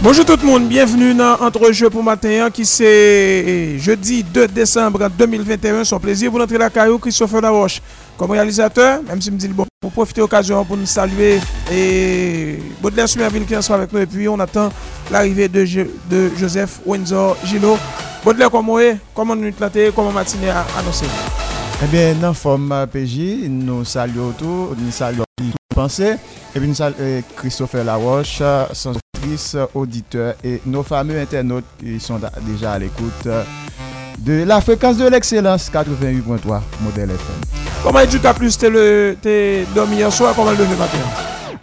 [0.00, 5.10] Bonjour tout le monde, bienvenue dans Entre Jeux pour matin qui c'est jeudi 2 décembre
[5.10, 5.82] 2021.
[5.82, 7.82] Son plaisir pour entrer la caillou Christopher Laroche
[8.16, 11.40] comme réalisateur, même si me dit bon, pour profiter de l'occasion pour nous saluer
[11.72, 13.98] et Baudelaire Sumerville qui est ensemble avec nous.
[13.98, 14.70] Et puis on attend
[15.10, 15.66] l'arrivée de,
[16.38, 17.76] Joseph Windsor Gino.
[18.24, 18.98] Baudelaire, comment est?
[19.12, 21.06] Comment nous traiter Comment matinée a annoncé?
[21.82, 25.24] Eh bien, dans forme PJ, nous saluons tout, nous saluons
[25.78, 26.16] pensée
[26.56, 28.42] et puis nous saluons Christopher Laroche,
[28.72, 28.94] son
[29.74, 33.28] auditeurs et nos fameux internautes qui sont déjà à l'écoute
[34.18, 37.60] de la fréquence de l'excellence 88.3 modèle FM.
[37.84, 40.98] Comment Educa Plus t'es dormi hier soir, comment le matin?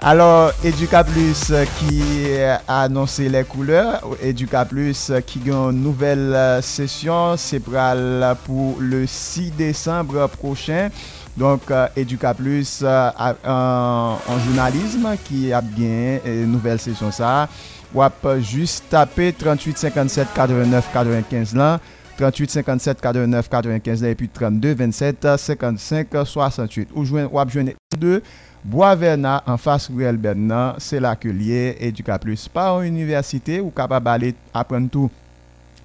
[0.02, 2.27] Alors, Educa Plus qui
[2.67, 9.52] a annoncé les couleurs, Educa Plus qui a une nouvelle session, c'est pour le 6
[9.52, 10.89] décembre prochain.
[11.38, 11.62] Donc,
[11.95, 17.49] Educa Plus en, journalisme qui a bien une nouvelle session ça.
[17.94, 21.80] Wap juste taper 38 57 89 95 là.
[22.17, 26.89] 38 57 89 95 là et puis 32 27 55 68.
[26.95, 28.22] Ou joindre wap joindre de
[28.66, 33.69] Bois Verna en face Ruel Bernan, c'est là que lié Educa Plus par université ou
[33.69, 35.11] capable d'aller apprendre tout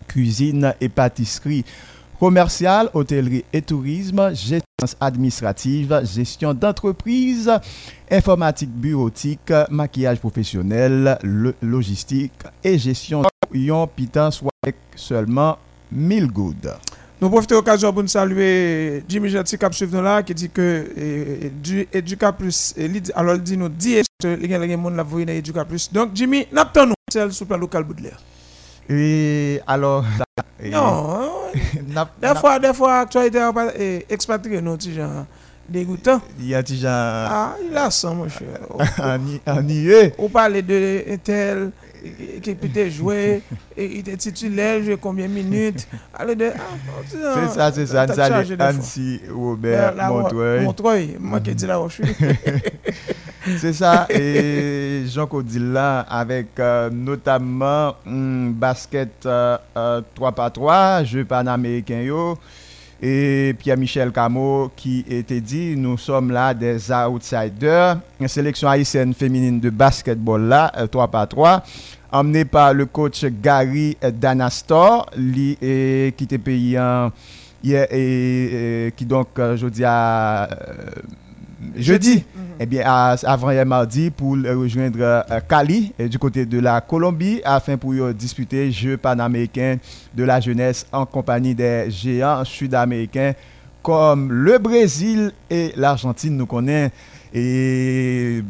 [0.08, 1.64] cuisine et pâtisserie
[2.20, 4.60] commercial, hôtellerie et tourisme, gestion
[5.00, 7.50] administrative, gestion d'entreprise,
[8.10, 11.18] informatique bureautique, maquillage professionnel,
[11.62, 15.58] logistique et gestion yon pitan soit avec seulement
[15.90, 16.74] 1000 good.
[17.20, 20.86] Nous profitons de l'occasion pour nous saluer Jimmy Jetti Cap là qui dit que
[21.92, 22.74] Educa Plus,
[23.14, 25.92] alors il dit nous dit que les gens la voyé dans Educa Plus.
[25.92, 28.20] Donc Jimmy, n'attendons nous celle sur le plan local Baudelaire.
[28.88, 30.04] Et alors
[30.64, 31.30] non,
[32.22, 33.40] des fois, des fois, actualité
[34.08, 35.24] expatrié, non, tu genre
[35.68, 36.20] dégoûtant.
[36.38, 37.26] Il y a déjà.
[37.26, 38.58] Ah, il a ça, mon cher.
[39.46, 40.12] Ennuyé.
[40.18, 41.70] On parle de tel
[42.42, 43.42] qui peut jouer,
[43.76, 45.86] il était titulaire, joué combien de minutes?
[47.06, 48.06] C'est ça, c'est ça.
[48.08, 50.64] C'est Annecy Robert Montreuil.
[50.64, 52.04] Montreuil, moi qui dis là où je suis.
[53.58, 55.26] C'est ça, et Jean
[55.72, 62.38] là avec euh, notamment um, basket 3x3, jeu panaméricain yo,
[63.02, 69.58] et Pierre-Michel Camo qui était dit, nous sommes là des outsiders, une sélection haïtienne féminine
[69.58, 71.62] de basketball là, 3x3,
[72.12, 76.78] emmené par le coach Gary Danastor, qui était payé
[77.62, 80.48] qui donc, je dis à
[81.76, 82.24] jeudi,
[82.58, 88.70] eh bien, avant-hier mardi, pour rejoindre Cali, du côté de la Colombie, afin pour disputer
[88.72, 89.76] Jeux panaméricains
[90.14, 93.32] de la jeunesse en compagnie des géants sud-américains
[93.82, 96.92] comme le Brésil et l'Argentine, nous connaissons.
[97.32, 98.42] Et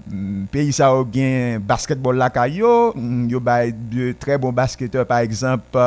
[0.50, 5.18] pays ça a bien basketball la caillou, il y a de très bons basketteurs par
[5.18, 5.78] exemple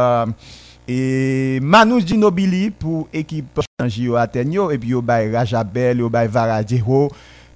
[0.88, 7.09] et Manu Ginobili pour équipe Gio Atenio et puis yo bay Rajabel, yo bay Varadero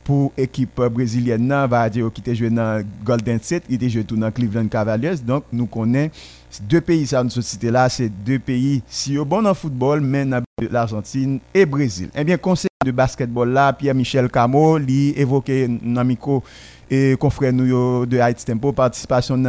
[0.04, 4.32] pour équipe brésilienne Varadero qui était joué dans Golden State, il était joué tout dans
[4.32, 5.18] Cleveland Cavaliers.
[5.18, 6.12] Donc nous connaissons
[6.62, 10.26] deux pays ça nous cité là, c'est deux pays si bon en football mais
[10.72, 12.10] l'Argentine et Brésil.
[12.16, 16.44] Eh bien conseil de basketball là, Pierre-Michel Camo, lui évoqué Namiko
[16.90, 19.44] et confrères nous de Haïti Tempo, participation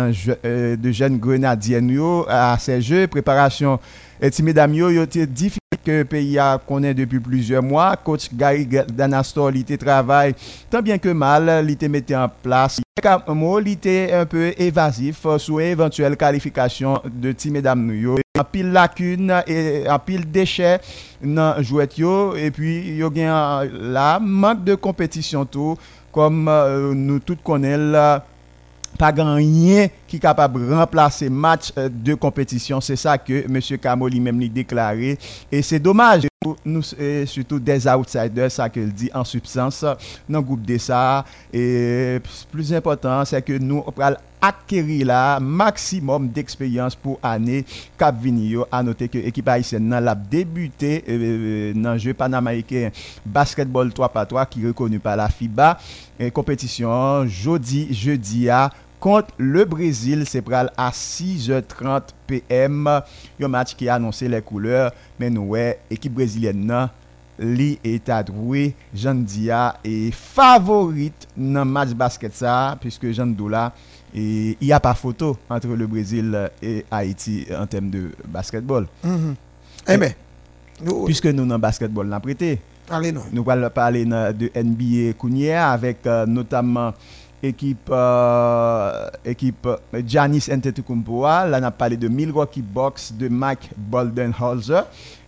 [0.45, 1.81] euh, de jeunes grenadiers
[2.29, 3.79] à ces jeux, préparation
[4.21, 7.97] et mesdames yo, yo difficile que le pays a connaît depuis plusieurs mois.
[7.97, 10.35] Coach Gary Danastor, il travaille
[10.69, 12.81] tant bien que mal, il était mis en place.
[13.37, 17.93] Il était un peu évasif sur éventuelle qualification de team mesdames.
[18.39, 20.81] En pile lacune et en pile déchets
[21.23, 21.89] dans jouet
[22.37, 25.77] et puis yo a là manque de compétition tout
[26.13, 28.21] comme euh, nous tous connaissons
[28.97, 32.81] pas rien qui est capable de remplacer match euh, de compétition.
[32.81, 33.79] C'est ça que M.
[33.79, 35.19] Kamoli même lui déclaré.
[35.53, 36.23] Et c'est dommage,
[36.65, 36.83] nous,
[37.27, 41.25] surtout des outsiders, ça qu'il dit en substance, dans le groupe de ça.
[41.53, 42.19] Et
[42.51, 43.85] plus important, c'est que nous
[44.41, 47.65] acquérir là maximum d'expérience pour année
[47.99, 48.67] Cap Vinio.
[48.71, 52.91] À noter que l'équipe haïtienne a débuté euh, dans le jeu panaméricain
[53.25, 55.79] basketball 3x3 qui est reconnu par la FIBA.
[56.21, 60.25] Et compétition jeudi, jeudi à contre le Brésil.
[60.27, 60.45] C'est
[60.77, 63.01] à 6h30 PM.
[63.41, 64.93] Un match qui a annoncé les couleurs.
[65.19, 66.89] Mais nous, ouais, équipe brésilienne,
[67.39, 68.75] li est adroué.
[68.95, 73.73] Jean Dia est favorite dans le match basket ça, puisque Jean Doula,
[74.15, 78.87] il n'y a pas photo entre le Brésil et Haïti en termes de basketball.
[79.05, 79.35] Mm-hmm.
[79.91, 80.13] Eh bien,
[81.05, 82.61] puisque nous, dans le basketball, nous prêté.
[82.91, 83.23] Allez, non.
[83.33, 86.95] Nous allons parler de NBA Kounia avec euh, notamment
[87.43, 89.69] équipe, euh, équipe
[90.07, 91.23] Giannis Antetokounmpo.
[91.23, 94.83] Là, on a parlé de Milwaukee Bucks, de Mike Boldenhauser,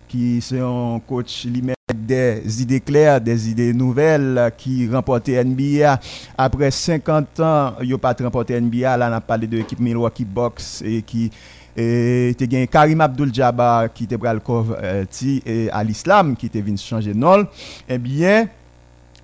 [0.08, 1.62] qui c'est un coach lui
[1.94, 6.00] des idées claires, des idées nouvelles qui remportaient NBA.
[6.36, 8.96] Après 50 ans, il n'y a pas remporté NBA.
[8.96, 11.30] Là, on a parlé de l'équipe Milwaukee Bucks et qui
[11.76, 15.42] et tu as Karim Abdul-Jabbar qui était converti
[15.72, 17.46] à l'islam, qui était venu changer de nom.
[17.88, 18.48] Eh bien,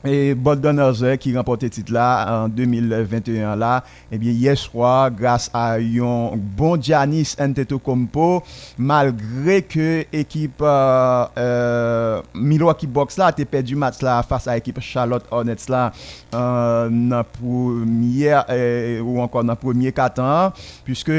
[0.07, 0.81] et Bolden
[1.19, 6.81] qui remporté titre là en 2021 là, eh bien hier soir grâce à un bon
[6.81, 8.43] Giannis Antetokounmpo
[8.79, 14.81] malgré que équipe euh, euh, Milwaukee Bucks là a perdu match là face à l'équipe
[14.81, 15.93] Charlotte Hornets là
[16.35, 20.53] euh, première euh, ou encore dans premier quart
[20.85, 21.13] puisque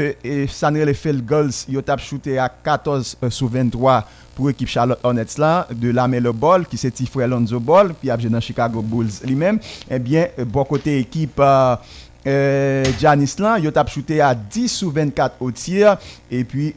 [0.48, 4.04] San les Field Girls yo tap shooté à 14 sur 23
[4.38, 5.24] pour l'équipe Charlotte Hornets
[5.74, 9.58] de la Melo Ball, qui c'est Tifre Alonso Ball, puis il dans Chicago Bulls lui-même,
[9.90, 11.74] eh bien, bon côté équipe euh,
[12.28, 15.96] euh, Giannis là, il a shooté à 10 sous 24 au tir
[16.30, 16.74] et puis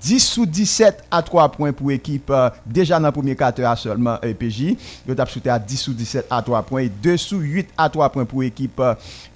[0.00, 4.16] 10 sous 17 à 3 points pour l'équipe euh, déjà dans le premier quart seulement
[4.24, 4.76] euh, PJ.
[5.06, 7.88] Il a shooté à 10 sous 17 à 3 points et 2 sous 8 à
[7.88, 8.80] 3 points pour l'équipe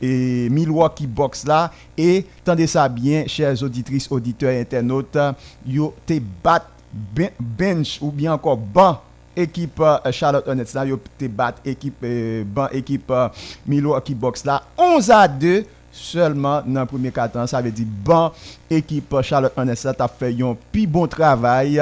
[0.00, 5.19] et Milwaukee Bucks là et tendez ça bien chers auditrices, auditeurs, internautes,
[5.66, 9.00] yo te bat bench ou bien encore ban
[9.36, 13.28] équipe euh, Charlotte Hornets là, yo te bat équipe euh, ban équipe euh,
[13.66, 18.32] Milwaukee Bucks là 11 à 2 seulement dans le premier quart ça veut dire ban
[18.70, 21.80] équipe Charlotte Hornets là t'a fait un plus bon travail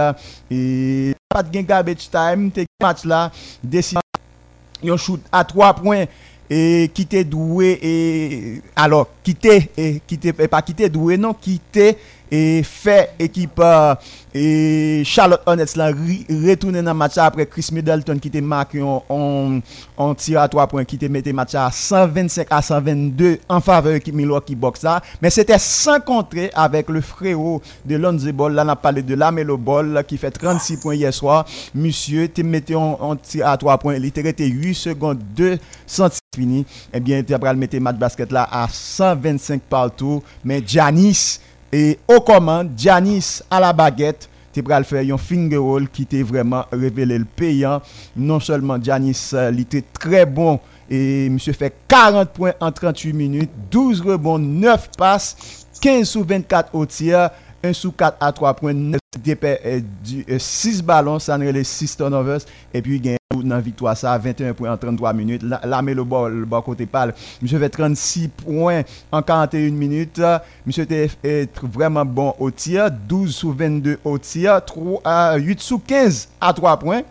[0.50, 3.30] et pas de garbage time te match là
[3.62, 3.98] décide
[4.84, 6.04] un shoot à 3 points
[6.48, 9.70] et qui était doué et alors qui était
[10.06, 11.96] qui était pas qui était doué non qui était
[12.30, 13.94] et fait équipe euh,
[14.32, 19.60] et Charlotte Hornets là retourner dans match après Chris Middleton qui était marqué en,
[20.14, 24.12] tir à 3 points qui était metté match à 125 à 122 en faveur de
[24.12, 25.02] Milwaukee Bucks là.
[25.20, 29.14] Mais c'était sans contrer avec le frérot de Lonzo Ball là on a parlé de
[29.14, 31.44] Lamelo Ball qui fait 36 points hier soir.
[31.74, 36.64] Monsieur tu mettais en, tir à 3 points il était 8 secondes 2 centimes fini
[36.92, 40.22] eh bien tu as mettre match basket là à 125 partout.
[40.44, 41.40] Mais Janis
[41.72, 46.22] et au commande, Janis à la baguette, tu le faire un finger roll qui t'a
[46.24, 47.80] vraiment révélé le payant.
[48.16, 50.58] Non seulement Janis, euh, il était très bon
[50.90, 56.74] et monsieur fait 40 points en 38 minutes, 12 rebonds, 9 passes, 15 sous 24
[56.74, 57.30] au tir,
[57.62, 59.00] 1 sous 4 à 3 points, 9
[60.38, 62.40] 6 ballons, ça les 6 turnovers.
[62.72, 65.42] Et puis il dans la victoire ça 21 points en 33 minutes.
[65.42, 70.20] La le ball le bas côté parle monsieur fait 36 points en 41 minutes.
[70.66, 71.08] Monsieur était
[71.62, 72.90] vraiment bon au tir.
[72.90, 74.64] 12 sur 22 au tir.
[74.64, 77.02] 3 8 sur 15 à 3 points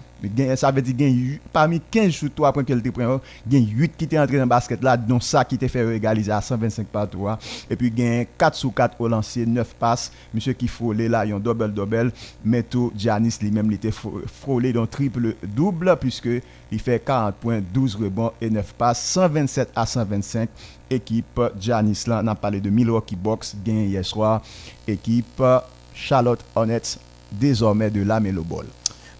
[0.55, 3.03] ça veut dire qu'il parmi 15 sur 3 points qu'elle pris,
[3.49, 5.67] il y a 8 qui étaient entrés dans le basket là, dont ça qui était
[5.67, 7.39] fait égaliser à 125 par 3.
[7.69, 10.11] Et puis il y a 4 sur 4 au lancer, 9 passes.
[10.33, 12.11] Monsieur qui frôlait là, il y a un double-double.
[12.43, 16.29] Mais tout, Giannis lui-même, il était frôlé dans triple-double, puisque
[16.71, 20.49] il fait 40 points, 12 rebonds et 9 passes, 127 à 125.
[20.89, 24.41] Équipe Giannis là, on a parlé de Milwaukee Bucks, gain hier soir.
[24.87, 25.41] Équipe
[25.93, 26.97] Charlotte Hornets,
[27.31, 28.65] désormais de la Melo Ball.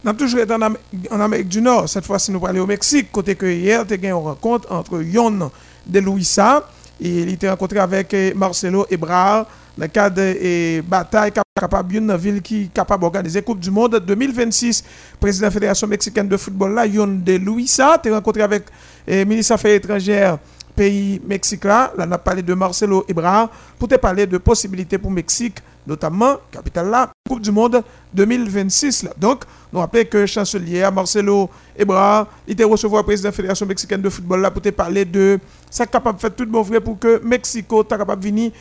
[0.02, 1.90] Nous avons toujours été en, Amérique du Nord.
[1.90, 3.12] Cette fois-ci, nous parlons au Mexique.
[3.12, 5.52] Côté que hier, tu as une rencontre entre Yon
[5.86, 6.70] de Luisa
[7.02, 9.46] et il était rencontré avec eh, Marcelo Ebrard
[9.78, 13.72] dans le cadre de eh, bataille capable une ville qui est capable d'organiser Coupe du
[13.72, 14.86] Monde 2026.
[15.20, 18.64] Président de la Fédération mexicaine de football là, Yon de Luisa, tu rencontré avec
[19.06, 20.38] le eh, ministre des Affaires étrangères
[20.78, 24.98] pays Mexique là, là on a parlé de Marcelo Ebrard pour te parler de possibilités
[24.98, 27.84] pour Mexique notamment, capitale là, Coupe du Monde
[28.14, 29.04] 2026.
[29.04, 29.12] Là.
[29.18, 33.66] Donc, nous rappelons que chancelier Marcelo Ebrard, il était recevoir le président de la Fédération
[33.66, 36.82] mexicaine de football là pour te parler de ça capable de faire tout bon vrai
[36.82, 38.52] pour que Mexico soit capable de venir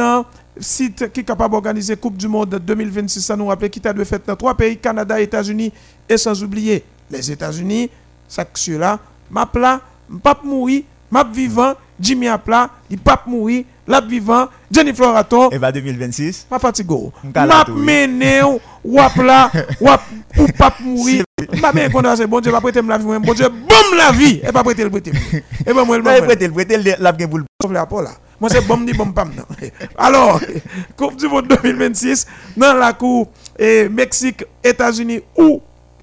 [0.00, 0.24] un
[0.58, 3.20] site qui est capable d'organiser Coupe du Monde 2026.
[3.20, 5.72] Ça nous rappelle qu'il a de fait dans trois pays, Canada, États-Unis
[6.08, 7.88] et sans oublier les États-Unis.
[8.28, 8.98] Ça que là,
[9.30, 9.80] m'a plat,
[10.22, 15.50] pas mourir, m'a vivant, Jimmy Apla, il mourir, la vivant, Jenny Floraton.
[15.50, 16.46] Et va 2026.
[16.48, 17.10] Pas fatigué.
[17.34, 18.40] M'a mené,
[18.84, 20.02] wap là, wap,
[20.38, 21.24] ou pas mourir.
[21.60, 24.52] M'a bien condamné, bon Dieu, va prêter la vie, bon Dieu, boum la vie, et
[24.52, 25.12] pas prêter le prêter.
[25.66, 27.44] Et ben moi, le prêter le prêter la bien pour le.
[28.40, 29.30] Moi, c'est bon, ni bon, pam.
[29.96, 30.40] Alors,
[30.96, 35.60] Coupe du Monde 2026, dans la Cour, et Mexique, États-Unis ou,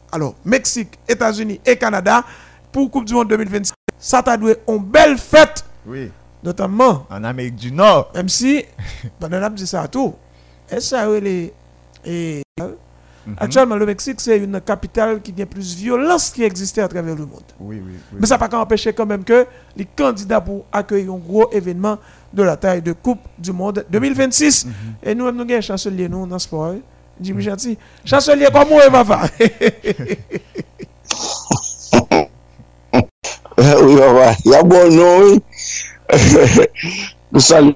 [0.09, 2.23] alors, Mexique, États-Unis et Canada,
[2.71, 5.65] pour Coupe du Monde 2026, ça t'a doué une belle fête.
[5.85, 6.11] Oui.
[6.43, 7.05] Notamment.
[7.09, 8.11] En Amérique du Nord.
[8.15, 8.63] Même si,
[9.19, 10.13] pendant dit ça à tout.
[10.69, 11.53] Est-ce que les.
[12.05, 12.41] Et.
[12.59, 13.35] Mhm.
[13.37, 17.25] Actuellement, le Mexique, c'est une capitale qui a plus violence qui existait à travers le
[17.25, 17.43] monde.
[17.59, 21.17] Oui, oui, Mais ça n'a pas empêcher quand même que les candidats pour accueillir un
[21.17, 21.97] gros événement
[22.33, 24.65] de la taille de Coupe du Monde 2026.
[24.65, 24.73] Mhm.
[25.03, 26.75] Et nous, nous avons un chancelier, nous, dans le sport.
[27.21, 27.77] Jimmy Chanty.
[28.05, 29.23] Chancelier, comment est papa
[33.81, 34.35] Oui, papa.
[34.45, 35.41] Il y a bon nom, oui.
[37.31, 37.75] Nous saluons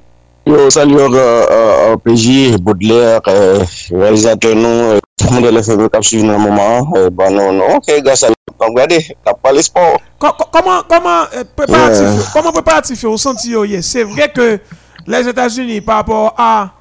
[0.69, 6.33] saluons euh, PJ, Baudelaire, euh, réalisateur nous, tout le monde est fait cap suivre dans
[6.33, 6.91] le moment.
[6.95, 9.97] Euh, bah non, non, ok, gars, ça regardez, t'as pas l'espoir.
[10.17, 11.23] Comment, comment,
[11.55, 14.59] préparatif, comment préparatif au senti C'est vrai que
[15.05, 16.71] les États-Unis, par rapport à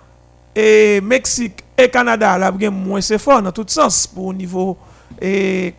[0.54, 4.76] et Mexique et Canada, là, moins c'est fort dans tout sens pour niveau
[5.20, 5.74] et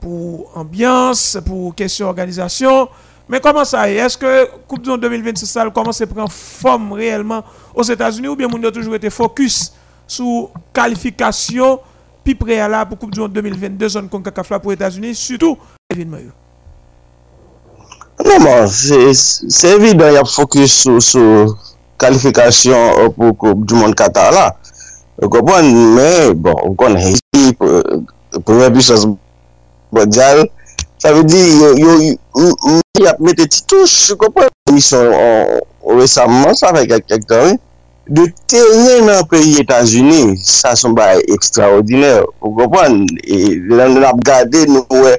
[0.00, 2.88] pour ambiance, pour question organisation.
[3.26, 3.98] Men koman sa e?
[4.02, 4.30] Eske
[4.68, 8.62] Koupe du Monde 2026 sal koman se pren fom reyelman os Etats-Unis ou bien moun
[8.62, 9.72] yo toujou ete fokus
[10.06, 11.80] sou kalifikasyon
[12.26, 15.58] pi preyala pou Koupe du Monde 2022 son kon kakafla pou Etats-Unis, sutou
[15.94, 16.34] evinman yo?
[18.26, 21.56] Non, bon, se evidant yap fokus sou, sou
[22.00, 24.48] kalifikasyon pou Koupe du Monde Qatar la.
[25.16, 25.64] Koupon,
[25.96, 28.02] men, bon, konen ekip, euh,
[28.42, 29.06] pou mwen pi chans
[29.96, 30.42] mondial,
[31.06, 32.16] sa ve di yo yo, yo,
[32.98, 35.12] y ap mette ti touche, kompon, misyon
[36.00, 37.60] resamman, sa fe kak kak tan,
[38.10, 43.04] de teryen nan peyi Etats-Unis, sa son ba ekstraordinèr, kompon,
[43.70, 45.14] nan ap gade nou wè,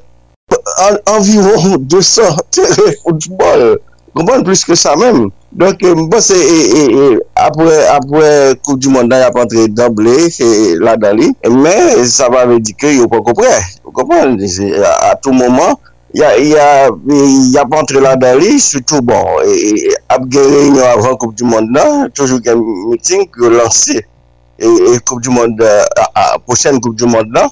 [1.14, 3.66] anviron 200 teryen foutbol,
[4.12, 6.36] kompon, plus ke sa menm, Donk mbose
[7.36, 10.12] apre koup di mondan ap antre doble
[10.84, 13.48] la dali, men sa va ve di ke yo pa kopre.
[13.86, 14.36] Yo kopre,
[15.08, 15.78] a tou mouman,
[16.14, 19.40] ya pa antre la dali, soutou bon,
[20.12, 22.60] ap gen reynyon avan koup di mondan, toujou gen
[22.92, 24.04] miting yo lanse.
[24.60, 27.48] E koup di mondan, a euh, pochen koup di mondan,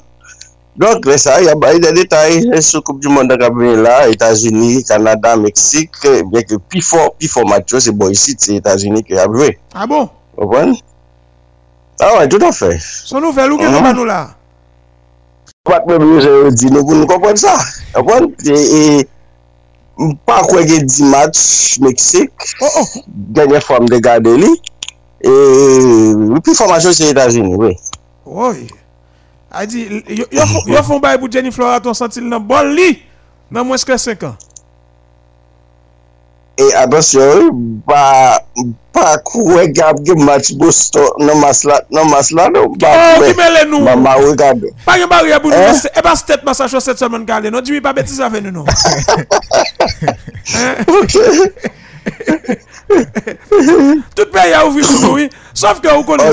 [0.76, 4.82] Donk le sa, ya bayi de detay sou koup di moun da kabine la, Etasuni,
[4.84, 5.96] Kanada, Meksik,
[6.28, 9.54] mwen ke pi for, pi for matyo se bo yisit se Etasuni ki ap jwe.
[9.72, 10.04] A bon?
[10.36, 10.74] Opwen?
[11.96, 12.74] A wè, tout an fè.
[12.76, 14.20] Son nou fè, lou gen nou manou la?
[15.64, 17.56] Pat mè mè jè di nou pou nou kompon sa.
[17.96, 18.34] Opwen?
[18.44, 19.04] E...
[19.96, 22.50] Mpa kwen gen di match Meksik,
[23.32, 24.56] denye fòm de gade li,
[25.24, 25.36] e...
[26.36, 27.78] Pi for matyo se Etasuni, wè.
[28.28, 28.66] Woy!
[29.56, 29.86] A di,
[30.68, 32.90] yo fon bay pou Jenny Flora ton sentil nan bol li
[33.48, 34.36] nan mwen skre 5 an.
[36.56, 37.50] E abasyon,
[37.84, 38.40] ba,
[38.96, 42.76] ba kouwe gab gen match bosto nan masla, nan masla oh, nou.
[42.80, 43.32] Ba kouwe,
[43.84, 44.64] ba ma we gab.
[44.84, 45.92] Pa gen ba we abou nou, eh?
[45.92, 48.60] e ba step masaj yo set semen gale nou, di mi pa beti zave nou
[48.60, 48.68] nou.
[50.46, 50.78] Eh?
[50.86, 51.16] Ok.
[54.14, 56.30] Tout pe ya ouvi sou nou Sauf ke ou konen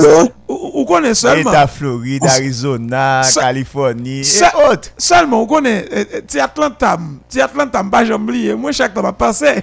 [0.48, 5.82] Ou konen selman Eta Floride, Arizona, Kaliforni Selman ou konen
[6.30, 9.56] Ti Atlantam Ti Atlantam ba jambli Mwen chak ta pa pase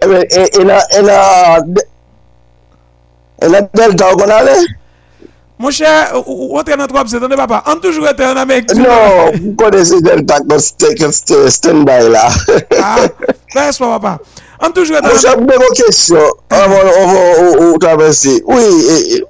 [0.00, 0.06] E
[0.64, 0.78] la
[3.44, 4.56] E la delta ou konen ale
[5.56, 9.36] Mon cher, ou entre nan 3%, tande papa, an toujou ete an Amerik du Nord.
[9.36, 12.24] Non, pou kone se den tak nan stand-by la.
[12.82, 13.04] Ah,
[13.54, 14.16] fè espo papa.
[14.58, 15.14] An toujou ete an Amerik.
[15.14, 16.90] Mon cher, mè mò kèsyon, avon
[17.68, 18.34] ou travesi.
[18.50, 19.22] Oui,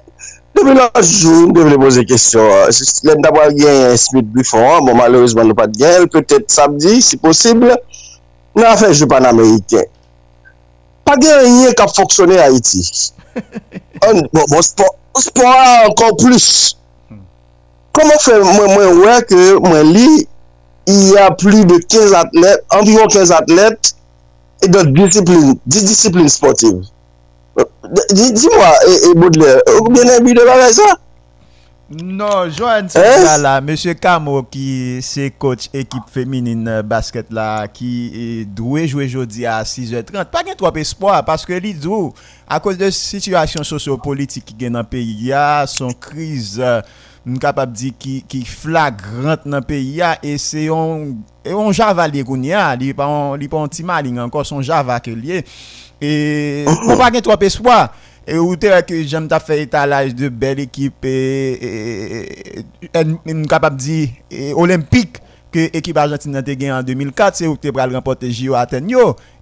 [0.57, 2.73] devè lanjou, devè lè pose kèsyon.
[3.05, 7.77] Lèm d'abwa gen Smith Buffon, mò malorizman nou pat gen, pètèt samdi, si posible,
[8.57, 9.93] nan fè jou pan-amerikèn.
[11.05, 12.81] Pa gen yè kap foksyonè Haiti.
[14.05, 14.97] Bon, bon, sport.
[15.19, 16.47] spora ankon plus.
[17.95, 20.09] Koman fè mwen mwen wè ke mwen li,
[20.91, 23.93] y a pli de 15 atlet, environ 15 atlet,
[24.61, 26.83] et de discipline, 10 discipline sportive.
[27.59, 27.63] Euh,
[28.11, 30.89] di mwa, e Baudelaire, ou bien e bi de la reza?
[31.87, 33.37] Non, Joanne, c'est hein?
[33.37, 39.45] là, Monsieur Camo, qui c'est coach équipe féminine euh, basket là, qui doit jouer aujourd'hui
[39.45, 40.25] à 6h30.
[40.25, 42.11] Pas qu'il trop espoir, parce que l'idou,
[42.49, 46.59] à cause de situation sociopolitique qui est dans le pays, il y a son crise,
[46.59, 46.81] euh,
[47.39, 51.13] capable de dire, qui, qui flagrante dans le pays, et c'est un,
[51.45, 55.45] un Java qu'on y a, il pas un petit malin encore, son Java que lié.
[56.01, 56.65] Et,
[56.97, 57.93] pas qu'il trop espoir.
[58.27, 62.63] Et où que j'aime ta fait étalage de belle équipe et,
[63.47, 64.09] capable de dire
[64.55, 65.17] olympique
[65.51, 68.67] que l'équipe argentine a gagné en 2004, c'est où tu as remporter JO à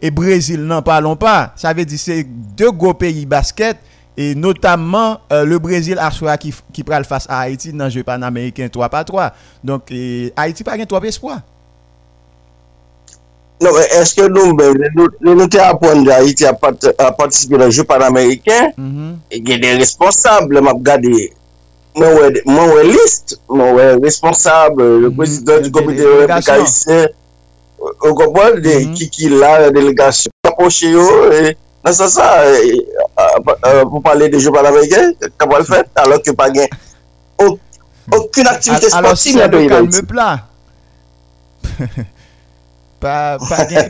[0.02, 1.54] Et Brésil, n'en parlons pas.
[1.56, 3.78] Ça veut dire c'est deux gros pays basket
[4.16, 8.04] et notamment euh, le Brésil a qui qui prend face à Haïti dans le jeu
[8.04, 9.34] panaméricain 3 par 3.
[9.64, 9.92] Donc
[10.36, 11.42] Haïti pas gain trop espoir.
[13.64, 14.66] Non, eske nou mbe,
[15.24, 18.74] nou te apon de Haiti a patisipe nan Jou Pan-Ameriken,
[19.32, 21.30] e gen de responsable, map gade,
[21.96, 27.00] mwen wè list, mwen wè responsable, le prezident du komite republika isè,
[27.94, 31.06] ou kompon de ki ki la, delegasyon, aposhe yo,
[31.84, 32.28] nan sa sa,
[33.92, 36.68] pou pale de Jou Pan-Ameriken, kapwa l fèt, alò ki pa gen,
[37.44, 39.72] okun aktivite sportive nan do yon.
[39.72, 40.36] Alò si an nou kalme plan.
[43.70, 43.90] Gen-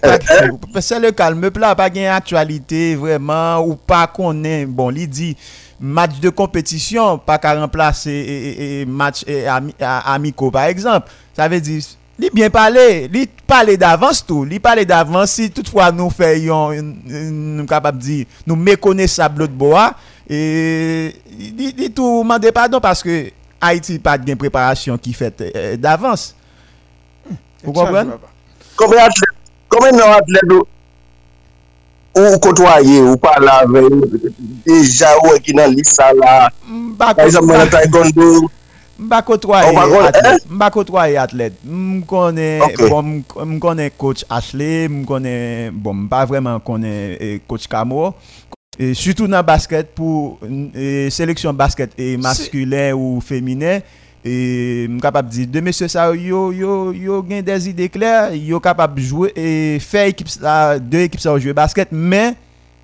[0.82, 5.38] c'est le calme plat, pas gain actualité vraiment, ou pas qu'on est, bon, il dit,
[5.80, 10.66] match de compétition, pas qu'à remplacer et, et- et match et ami, à- amicaux, par
[10.66, 11.10] exemple.
[11.36, 11.82] Ça veut dire,
[12.20, 16.72] il bien parler, il parler d'avance tout, il parler d'avance si toutefois nous faisons,
[17.06, 19.94] nous capable de dire, nous méconnaissable l'autre bois,
[20.30, 23.30] et il dit tout, demandez pardon parce que
[23.60, 26.36] Haïti pas de préparation qui fait euh, d'avance.
[28.78, 30.64] Komen nan atlet do
[32.14, 33.82] ou kotwaye, ou palave,
[34.66, 36.52] deja ou ek nan lisa la,
[37.00, 38.50] par exemple nan taekwondo.
[39.04, 42.60] Mba kotwaye atlet, mba kotwaye atlet, mkone
[43.98, 48.14] coach Ashley, mkone, bon mba vreman kone e, coach Kamo.
[48.78, 53.82] E, Soutou nan basket pou e, seleksyon basket maskulè ou feminè.
[54.26, 58.60] Et m capable dire de messieurs ça yo yo yo gen des idées claires, yo
[58.60, 62.36] capable jouer et faire équipe ça deux équipes ça jouer basket mais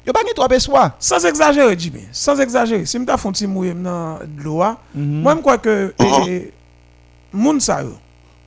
[0.05, 0.91] yo pas gen trop espoir.
[0.99, 5.21] Sans exagérer, Jimmy, sans exagérer, si mta fon ti mouye nan dlo a, Mhm.
[5.21, 5.93] moi je crois que
[6.27, 6.51] eh,
[7.31, 7.93] moun sa yo,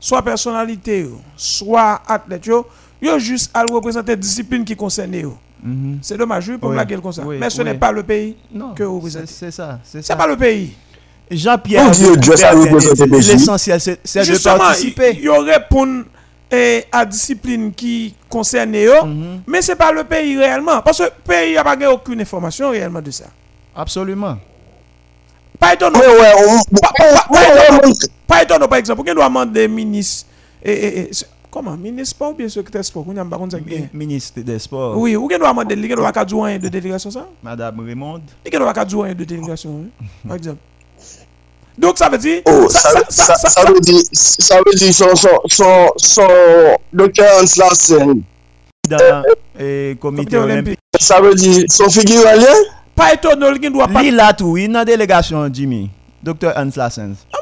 [0.01, 2.67] soit personnalité yo, soit athlète yo,
[3.01, 5.35] yo juste à représenter discipline qui concerne yo.
[5.65, 5.99] Mhm.
[6.03, 7.23] C'est dommage pour Oui, comme ça.
[7.25, 7.65] oui, Mais ce oui.
[7.69, 9.27] n'est pas le pays Non, que vous c'est représentez.
[9.33, 10.17] c'est ça, c'est ça.
[10.17, 10.75] pas le pays.
[11.31, 13.33] Jean-Pierre, pays.
[13.33, 15.15] l'essentiel, c'est de Justement, il participer.
[15.21, 15.87] y aurait pour
[16.51, 19.43] eh, à discipline qui concerne yo, Mhm.
[19.47, 20.83] mais c'est pas le pays réellement.
[20.83, 23.25] Parce que le pays n'a pas aucune information réellement de ça.
[23.75, 24.37] Absolument.
[25.59, 26.01] Pas étonnant.
[28.27, 30.27] Pas étonnant, par exemple, qu'on doit demander ministre.
[30.63, 33.05] Et, et, et, c'est- comment Ministre sport ou bien secrétaire sport?
[33.93, 35.77] Ministre des Sports, Oui, ou qu'on doit demander,
[36.59, 37.27] de délégation ça?
[37.43, 38.21] Madame Raymond.
[38.45, 38.73] Doit
[39.15, 39.85] de délégation,
[40.27, 40.59] par exemple.
[41.79, 42.43] Donc ça veut dire.
[42.47, 46.29] oh, sa sa- sa- sa vè di, sa vè di son, son, son, son,
[46.93, 47.25] Dr.
[47.41, 48.23] Hans Larsen,
[48.89, 48.99] Dans
[49.59, 50.67] le comité Comité olympique.
[50.67, 50.79] olympique.
[51.01, 52.55] sa vè di, son figure alien?
[52.95, 54.03] Pas étonnant, il doit pas.
[54.03, 55.89] Li là tout, il dans délégation Jimmy.
[56.23, 56.53] Dr.
[56.57, 57.01] Hans Lassens.
[57.01, 57.39] Jimmy, ah,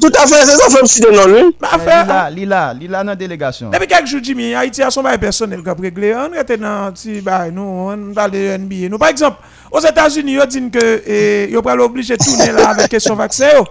[0.00, 1.54] Tout à fait, se sa fèm si de non li.
[1.60, 2.06] bah, Li affaire.
[2.06, 3.70] là, li là, li là dans délégation.
[3.70, 6.14] Depuis quelques jours, Jimmy, Haïti a son bail personnel qui a réglé.
[6.14, 8.88] On était dans petit bail, nous, on parle de NBA.
[8.90, 9.38] Nous, par exemple,
[9.70, 13.48] aux États-Unis, ils disent que ils sont obligés de tourner là avec question vaccin.
[13.56, 13.64] yo.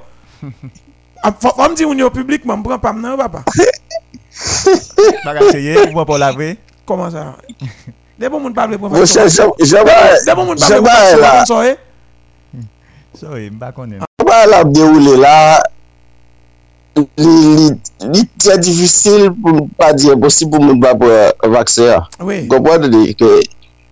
[1.39, 3.43] Faut faut me dire, on est au public, mais je ne prends pas maintenant, papa.
[5.23, 6.57] Pas essayer, ou pour laver.
[6.85, 7.35] Comment ça?
[8.17, 9.91] Des bons monde parler pour Mwen se, je ba,
[10.25, 11.17] Des bons monde je parler pour ba vaccin.
[11.17, 11.75] la, vous savez.
[13.13, 13.97] Sorry, m'pa connaît.
[14.19, 15.61] je ba la déroule la,
[16.95, 22.01] li tre difisil pou m pa di imposib pou m bab euh, vaksè ya.
[22.51, 23.31] Kompwad li ke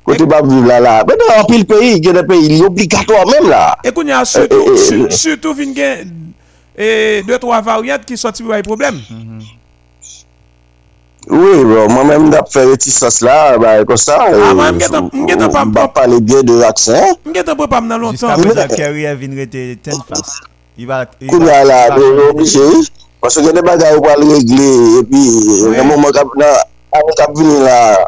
[0.07, 0.93] kote e- bab viv la la.
[1.07, 3.63] Mè nan anpil peyi, gen de peyi, li obligatwa mèm la.
[3.83, 6.13] E koun ya sütou eh, eh, eh, vin gen
[7.27, 9.01] 2-3 varyat ki soti wè problem.
[11.23, 14.17] Oui, bon, mwen mèm dap fè retisans la, ba e kosa.
[14.55, 14.79] Mwen
[15.43, 17.03] mwen pa pale gen de vaksè.
[17.27, 18.07] Mwen mwen pa pale gen de vaksè.
[18.15, 20.39] Jiska mwen akèri avin rete ten fas.
[20.77, 22.59] Il va, ya la, il va de changer.
[22.59, 22.87] oblige,
[23.21, 25.29] parce que gen de bagay ou pal regle, et puis,
[25.69, 25.77] Oui.
[25.77, 26.49] nan moun kap, nan,
[26.91, 28.07] an kap vini la,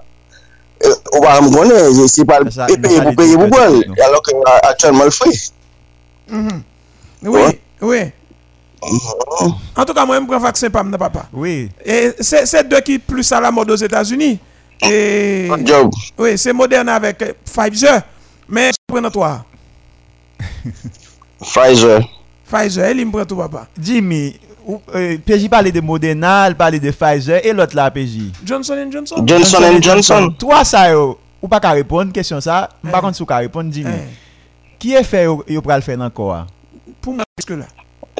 [1.14, 3.62] ou pa m konen, si pal, Ça, peye ça pou dit peye tout, pou ça
[3.62, 4.04] pal, dit tout.
[4.04, 4.32] alo ke
[4.72, 5.52] aktuellement fri.
[6.32, 7.60] Oui, Ouais.
[7.82, 8.12] oui.
[9.76, 11.26] En tout cas, moi, je prends vaccin par mon papa.
[11.34, 11.70] Oui.
[11.84, 14.38] Et c'est c'est deux qui plus à la mode aux États-Unis.
[14.82, 18.02] Et Job, oui, c'est moderne avec euh, Pfizer.
[18.48, 19.44] Mais je prends toi.
[21.42, 22.02] Pfizer.
[22.48, 23.68] Pfizer, il me prend tout papa.
[23.82, 24.36] Jimmy,
[24.68, 28.32] ou- euh, PJ parle de Moderna, il parle de Pfizer et l'autre là PJ.
[28.46, 29.24] Johnson Johnson.
[29.26, 30.30] Johnson and Johnson.
[30.38, 33.90] Toi ça yo, ou pas qu'à répondre question ça, par contre sou ka répondre Jimmy.
[33.94, 36.46] Eh, Qui est fait yo, yo pral faire encore?
[37.02, 37.66] pour moi, jusque là.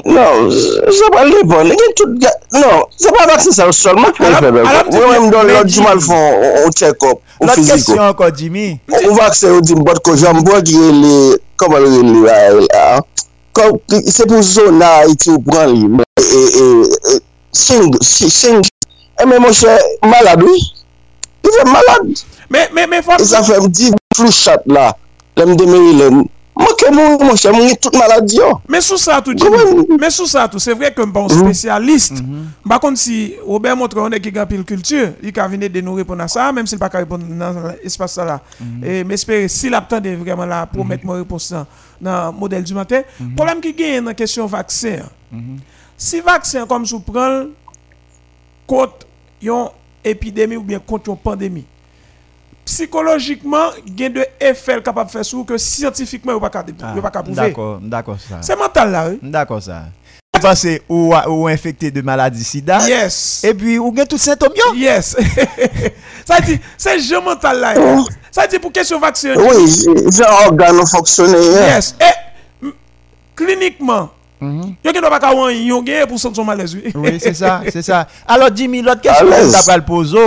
[0.06, 4.60] Non, se pa li bon, non, se pa vaksin sa solman ki Alam- el febe.
[4.68, 6.34] alam di Mwen bien, mèm don mais lòt di- jumal fon,
[6.66, 7.76] ou check-up, ou L'autre fiziko.
[7.76, 8.80] question encore Jimmy.
[9.08, 11.14] Ou vaksin ou di mbot ko jambon ki re li,
[11.58, 13.06] koman re li la, kom,
[14.12, 15.88] se pou zona iti ou pran li,
[17.56, 20.64] sing, sing, e eh, men mwen chè malade ou,
[21.46, 22.18] i fè malade,
[22.52, 24.90] e sa fè mdi flou chat la,
[25.40, 28.48] lèm de Maryland, Mwen ke moun mwen chè, mwen tout maladi yo.
[28.72, 29.36] Men sou sa tou,
[30.00, 32.22] men sou sa tou, se vre ke m bon spesyalist.
[32.66, 35.84] Ba kont si Robert montre yon e ki gan pil kultur, yi ka vine de
[35.84, 38.38] nou repon nan sa, menm si l pa ka repon nan espas sa la.
[38.80, 42.64] E m espere, si l ap tande vreman la, pou met mwen repons nan, model
[42.64, 43.04] du matin.
[43.36, 45.04] Problem ki gen nan kesyon vaksen.
[46.00, 47.50] Si vaksen kom sou pran
[48.70, 49.04] kont
[49.44, 49.76] yon
[50.08, 51.68] epidemi ou bien kont yon pandemi,
[52.66, 57.12] psychologikman gen de efel kapap fè sou ke scientifikman yon pa ka, Ah, yon pa
[57.14, 57.38] ka prouve.
[57.38, 58.42] D'accord, d'accord ça.
[58.42, 59.20] Se mental la, oui.
[59.22, 59.84] D'accord ça.
[60.34, 62.80] Vous pensez ou, ou infecté de maladie sida?
[62.88, 63.44] Yes.
[63.44, 64.74] et puis ou gen tout symptômes yo?
[64.76, 65.16] Yes.
[66.26, 67.74] ça dit, c'est jeu mental là.
[68.32, 69.36] Ça dit pour question vaccin.
[69.38, 71.62] Oui, jan organ nou foksyone yon.
[71.70, 71.96] Yes.
[72.02, 72.68] Et,
[73.36, 74.10] cliniquement,
[74.42, 76.76] yo gen do pa ka wan yon gen pour sentir son malaise.
[76.76, 76.92] oui.
[76.96, 78.08] Oui, c'est ça, c'est ça.
[78.28, 80.18] Alors, Jimmy, l'autre question que tu as posée,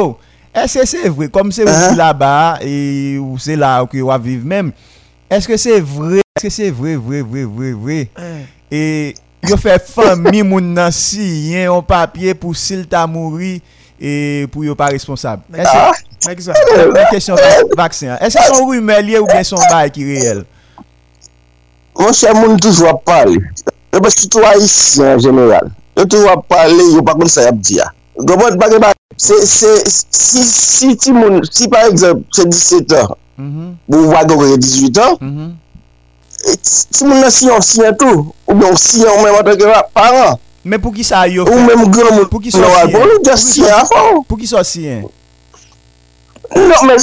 [0.57, 4.47] Eske se vre, kom se wou la ba, e ou se la ou ki waviv
[4.49, 4.73] menm,
[5.33, 7.99] eske se vre, eske se vre, vre, vre, vre, vre,
[8.73, 8.83] e
[9.49, 13.59] yo fe fami moun nan si, yen yon papye pou sil ta mouri,
[14.01, 15.45] e pou yo pa responsab.
[15.53, 16.57] Eske, mèk sa,
[16.97, 20.47] mèk kesyon vaksin, eske son rume liye ou gen son bay ki reyel?
[21.99, 26.93] Mwen se moun toujwa pale, eh yo pe sitwa isi en general, yo toujwa pale,
[26.95, 27.93] yo pa kon sa yap diya.
[28.19, 33.15] Gopon bagay bagay, si ti moun, si par exemple, se 17 an,
[33.87, 35.55] pou wago kwenye 18 an,
[36.43, 39.85] ti moun nan si yon si yon tou, ou bon si yon mwen wate kwenye
[39.95, 40.43] paran.
[40.69, 41.55] Men pou ki sa yo fè?
[41.55, 42.59] Ou men moun gwen moun, pou ki sa
[43.39, 44.25] si yon?
[44.27, 45.07] Pou ki sa si yon?
[46.57, 46.99] Non men,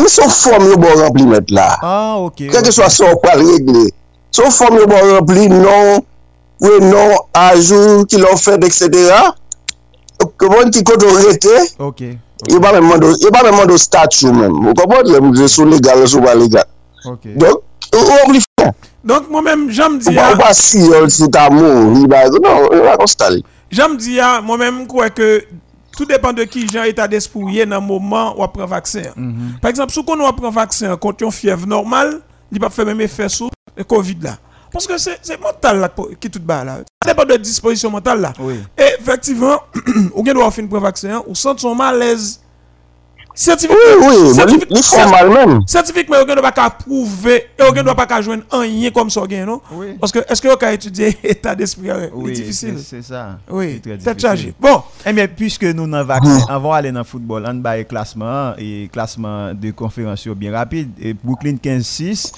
[0.00, 1.68] mi son form yo bon remplimet la.
[1.84, 2.48] Ah, ok.
[2.54, 3.90] Kèkè so sa ou pa regle.
[4.34, 6.00] Son form yo bon rempli, non,
[6.64, 9.12] ou non, ajou, ki l'on fèd, etc.,
[10.44, 12.52] Yo bon ti koto rete, okay, okay.
[12.52, 12.84] yo pa men
[13.56, 14.52] mando statu men.
[14.52, 16.68] Ou kapot le mou sou legal, sou pa legal.
[17.08, 17.32] Okay.
[17.40, 17.62] Donk,
[17.96, 18.66] ou obli fè.
[19.08, 20.26] Donk, mwen men, jam di ya...
[20.34, 23.40] Ou pa si yon sou ta mou, yi ba, non, yon la konstali.
[23.72, 25.30] Jam di ya, mwen men mkwe ke,
[25.94, 29.14] tout depan de ki jan etat despou ye nan mouman wap pran vaksen.
[29.16, 29.58] Mm -hmm.
[29.64, 32.18] Par exemple, sou kon wap pran vaksen kont yon fiev normal,
[32.52, 34.36] li pa fè men me fè sou, e kovid la.
[34.74, 35.88] Parce que c'est c'est mental là
[36.20, 36.78] qui est tout bas là.
[37.02, 38.32] Ça dépend de disposition mentale là.
[38.40, 38.56] Oui.
[38.76, 39.58] Et effectivement,
[40.14, 42.40] ou bien doit faire une vaccin, ou sent son malaise?
[43.36, 44.32] Scientifiquement, Oui, oui,
[45.10, 45.60] mal men.
[45.66, 49.10] scientifiquement, on ne doit pas prouver et on ne doit pas joindre un rien comme
[49.10, 49.60] ça, non?
[49.72, 49.96] Oui.
[50.00, 52.76] Parce que est-ce que on peut étudier l'état d'esprit euh, Oui, difficile?
[52.78, 53.40] c'est- C'est ça.
[53.50, 54.20] Oui, C'est très tête difficile.
[54.20, 54.54] chargée.
[54.60, 58.54] Bon, Eh bien, puisque nous dans vaccin, avant d'aller dans le football, on va classement
[58.56, 60.90] et classement de conférence bien rapide.
[61.02, 62.30] Et Brooklyn 15-6,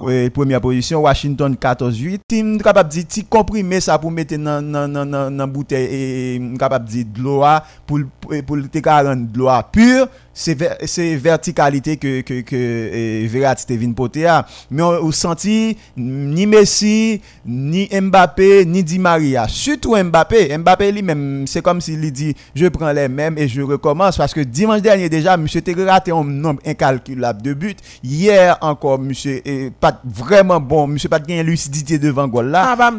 [0.00, 2.20] ouais, première position, Washington 14-8.
[2.26, 7.06] Team capable de dire, ti comprimer ça pour mettre dans dans bouteille capable de dire
[7.06, 10.08] de ah, pour pour pour te de l'eau ah pure.
[10.34, 14.28] C'est ver- c'est verticalité que que que eh, Verratti porter.
[14.70, 19.46] Mais on, on senti ni Messi, ni Mbappé, ni Di Maria.
[19.46, 20.56] Surtout Mbappé.
[20.56, 24.40] Mbappé lui-même, c'est comme s'il dit je prends les mêmes et je recommence parce que
[24.40, 27.76] dimanche dernier déjà monsieur t'es raté un nombre incalculable de buts.
[28.02, 32.70] Hier encore monsieur est pas vraiment bon, monsieur pas gagné lucidité devant goal là.
[32.72, 32.90] ah, bah,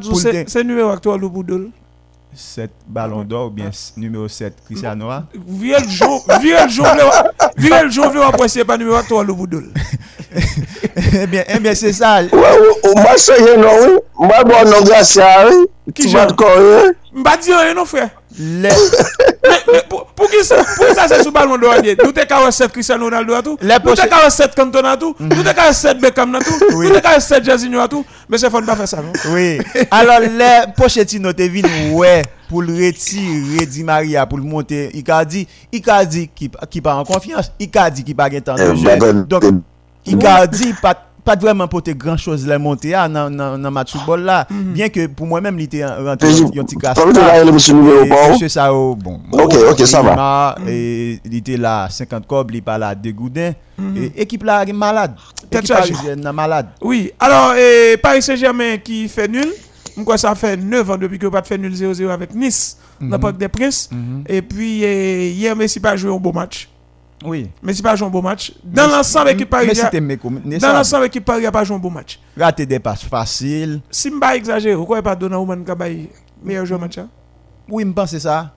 [0.47, 1.71] c'est numéro actuel au Boudoul.
[2.35, 5.09] 7 ballons d'or ou bien numéro 7 Cristiano.
[5.09, 5.23] ah.
[5.33, 9.71] Le le virer le jour, virer après, c'est pas numéro actuel au Boudoul.
[11.21, 12.21] eh bien, eh bien c'est ça.
[13.17, 13.99] Se yon nou, oui.
[14.19, 15.65] Mwa bon non grasya, oui.
[15.93, 16.25] Ki Ti jan?
[16.27, 17.21] bat kon, oui.
[17.23, 18.09] M'a dit rien, non, frère.
[18.39, 18.69] Les,
[19.43, 21.75] Mais, mais pour, pour qui ça, pour qui ça c'est sous ballon d'or?
[22.03, 23.57] Nous t'es 47 Cristiano Ronaldo à tout.
[23.61, 25.15] Les Nous t'es poche- 47 Cantona à tout.
[25.19, 26.53] Nous t'es 47 Beckham à tout.
[26.71, 28.05] Nous t'es 47 Jairzinho à tout.
[28.29, 29.11] Mais c'est faut pas faire ça, non?
[29.33, 29.59] Oui.
[29.91, 34.89] Alors, les Pochettino te vin ouais pour le retirer Di Maria pour le monter.
[34.93, 37.51] Il a dit, il a dit qu'il qui pas en confiance.
[37.59, 39.23] Il a dit qu'il pas de temps de Eh, jeu.
[39.25, 39.43] Donc,
[40.05, 43.93] il a dit pas pas vraiment porter grand chose les monter ah, dans dans match
[43.93, 44.47] football là.
[44.49, 46.97] Bien que pour moi même il était rentré Mais un petit casse
[47.51, 50.55] monsieur Sao bon Ok, ok, ça va.
[50.67, 53.53] et il était là 50 cob il pas là dégoudin.
[53.95, 55.15] Et équipe là est malade.
[55.51, 55.73] Équipe
[56.33, 56.67] malade.
[56.81, 59.47] Oui, alors, et Paris Saint-Germain qui fait nul.
[59.95, 63.21] Moi, ça fait 9 ans depuis que pas fait nul 0-0 avec Nice, dans le
[63.21, 63.89] Parc des Princes.
[64.27, 66.67] Et puis, hier, Messi pas joué un beau match.
[67.23, 68.53] Oui Messi pas joué un beau match.
[68.63, 71.79] Dans l'ensemble, l'équipe mais Paris, c'était méco dans l'ensemble, l'équipe Paris a pas joué un
[71.79, 72.19] beau match.
[72.37, 75.75] rater des passes faciles Si je ne exagérer, pourquoi pas Donnarumma qui a
[76.43, 77.09] meilleur joueur match hein?
[77.69, 78.53] oui me pense ça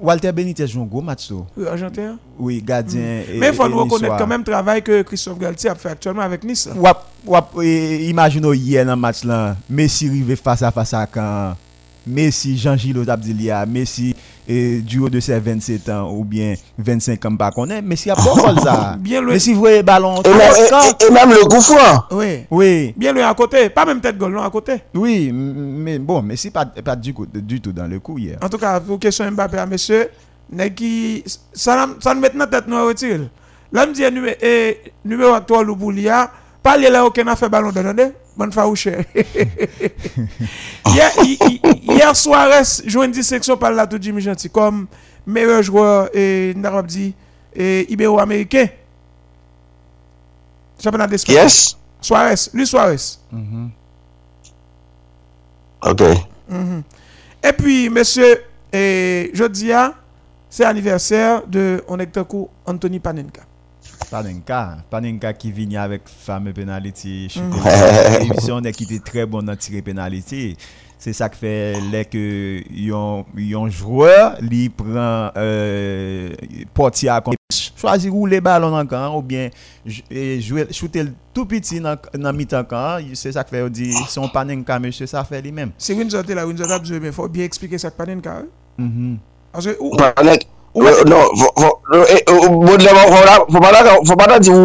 [0.00, 1.28] Walter Benitez joue un gros match.
[1.56, 2.16] Oui, Argentin.
[2.38, 5.38] oui gardien et- Mais il faut et nous reconnaître quand même le travail que Christophe
[5.38, 6.68] Galtier a fait actuellement avec Nice.
[6.74, 11.06] Wap, wap, e, imagine hier dans le match là, Messi rive face à face à
[11.06, 11.54] quand
[12.06, 14.16] Messi, Jean-Gilles là, Messi
[14.52, 17.94] et du haut de ses 27 ans ou bien 25 ans, pas qu'on est, mais
[17.94, 18.96] s'il y a pas ça.
[18.98, 21.60] Bien le- Mais si vous voyez ballon, Et même, et- et- et même le coup
[21.60, 22.04] franc.
[22.10, 22.44] Oui.
[22.50, 23.70] oui, Bien le à côté.
[23.70, 24.82] Pas même tête goal, non, à côté.
[24.94, 28.38] oui, mais bon, mais c'est pas, pas du, coup, du tout dans le coup hier.
[28.42, 30.08] En tout cas, pour question Mbappé, à monsieur,
[30.70, 33.20] qui ça ça met dans tête nous retire.
[33.72, 36.28] Là me dit numéro et numéro actuel ou Boulia,
[36.60, 37.80] pas là aucun a fait ballon de
[38.40, 38.86] bonne faouche.
[40.86, 42.48] hier hi- hi- hier soir,
[42.86, 44.86] joué une dissection par là tout Jimmy Gentil comme
[45.26, 47.14] meilleur joueur et dit
[47.54, 48.66] et ibéro-américain.
[50.82, 51.34] Championnat d'Espagne.
[51.36, 51.76] Yes.
[52.00, 52.96] Suarez, lui Suarez.
[55.82, 56.02] Ok.
[57.42, 59.70] Et puis, monsieur, et jeudi,
[60.48, 62.06] c'est anniversaire de on est
[62.66, 63.42] Anthony Panenka.
[64.10, 67.28] Panenka, Panenka qui vient avec fameux penalty.
[67.36, 70.56] Et on est qui était très bon dans tirer penalty.
[70.98, 76.30] C'est ça qui fait que yon, yon joueur li prend euh,
[76.74, 77.34] portier comme
[77.74, 79.48] choisir rouler ballon dans le camp ou bien
[79.86, 84.78] jouer shooter tout petit dans dans mi-temps camp c'est ça qui fait dit son Panenka
[84.78, 85.70] monsieur ça fait lui-même.
[85.78, 88.42] Si Windsor là, Windsor a besoin, mais il faut bien expliquer ça que Panenka.
[88.78, 89.16] hein.
[89.52, 89.96] Parce que, dire où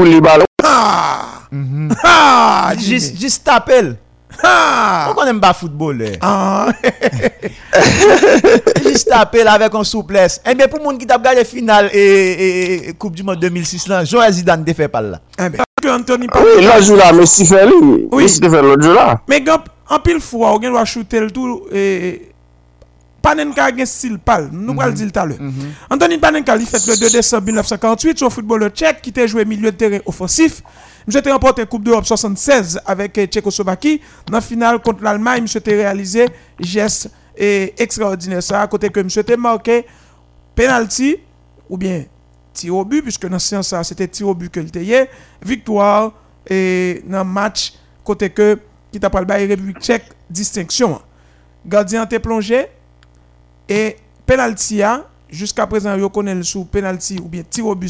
[0.04, 0.46] les ballons.
[0.64, 1.96] ah, Mhm.
[2.04, 3.98] ah, Juste juste t'appelle.
[4.44, 6.02] ah, On n'aime pas football.
[6.02, 6.18] eh?
[6.22, 6.68] ah,
[8.86, 10.42] Juste appel avec un souplesse.
[10.50, 13.40] Eh bien, pour le monde qui t'a regardé finale et, et- et Coupe du Monde
[13.40, 15.20] 2006, là, Joël Zidane ne fait pas là.
[15.40, 18.08] eh ben, que Anthony Ah Oui, là, joue là, Messi fait lui.
[18.12, 18.24] Oui.
[18.24, 19.22] Messi fait l'autre jour là.
[19.28, 19.44] Mais
[19.90, 21.64] en pile fois, on doit shooter le tout.
[21.72, 22.32] Et,
[23.26, 24.50] Panenka a un style pâle.
[24.52, 25.40] Nous allons le dire tout à l'heure.
[25.90, 29.72] Anthony Panenka, il fait le 2 décembre 1948, son footballeur tchèque qui était joué milieu
[29.72, 30.62] de terrain offensif.
[31.08, 34.00] Était remporté la Coupe d'Europe 76 avec eh, Tchécoslovaquie.
[34.28, 36.28] Dans la finale contre l'Allemagne, monsieur était réalisé
[36.60, 38.44] geste extraordinaire.
[38.44, 39.86] Ça, à côté que monsieur était marqué
[40.54, 41.18] penalty
[41.68, 42.04] ou bien
[42.54, 44.68] tir au but, puisque dans ce sens, c'était tir au but que le.
[45.42, 46.12] Victoire
[46.48, 48.60] et dans le match, côté que
[48.92, 51.02] qui t'a bail République tchèque, distinction.
[51.66, 52.68] Gardien était plongé
[53.68, 54.82] et penalty
[55.30, 57.90] jusqu'à présent yo connaît sous penalty ou bien tir au de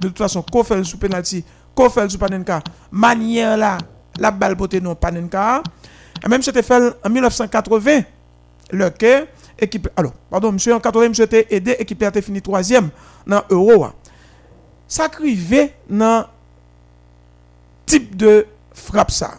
[0.00, 3.78] toute façon qu'on fait sous penalty qu'on fait sous Panenka manière là
[4.18, 5.62] la balle poté non Panenka
[6.24, 8.00] et même c'était fait en 1980
[8.70, 9.26] le que
[9.58, 12.90] équipe alors pardon monsieur en 80 monsieur était aidé équipe a fini troisième
[13.26, 13.86] dans Euro
[14.86, 16.26] ça crivé dans
[17.86, 19.32] type de frappe ça.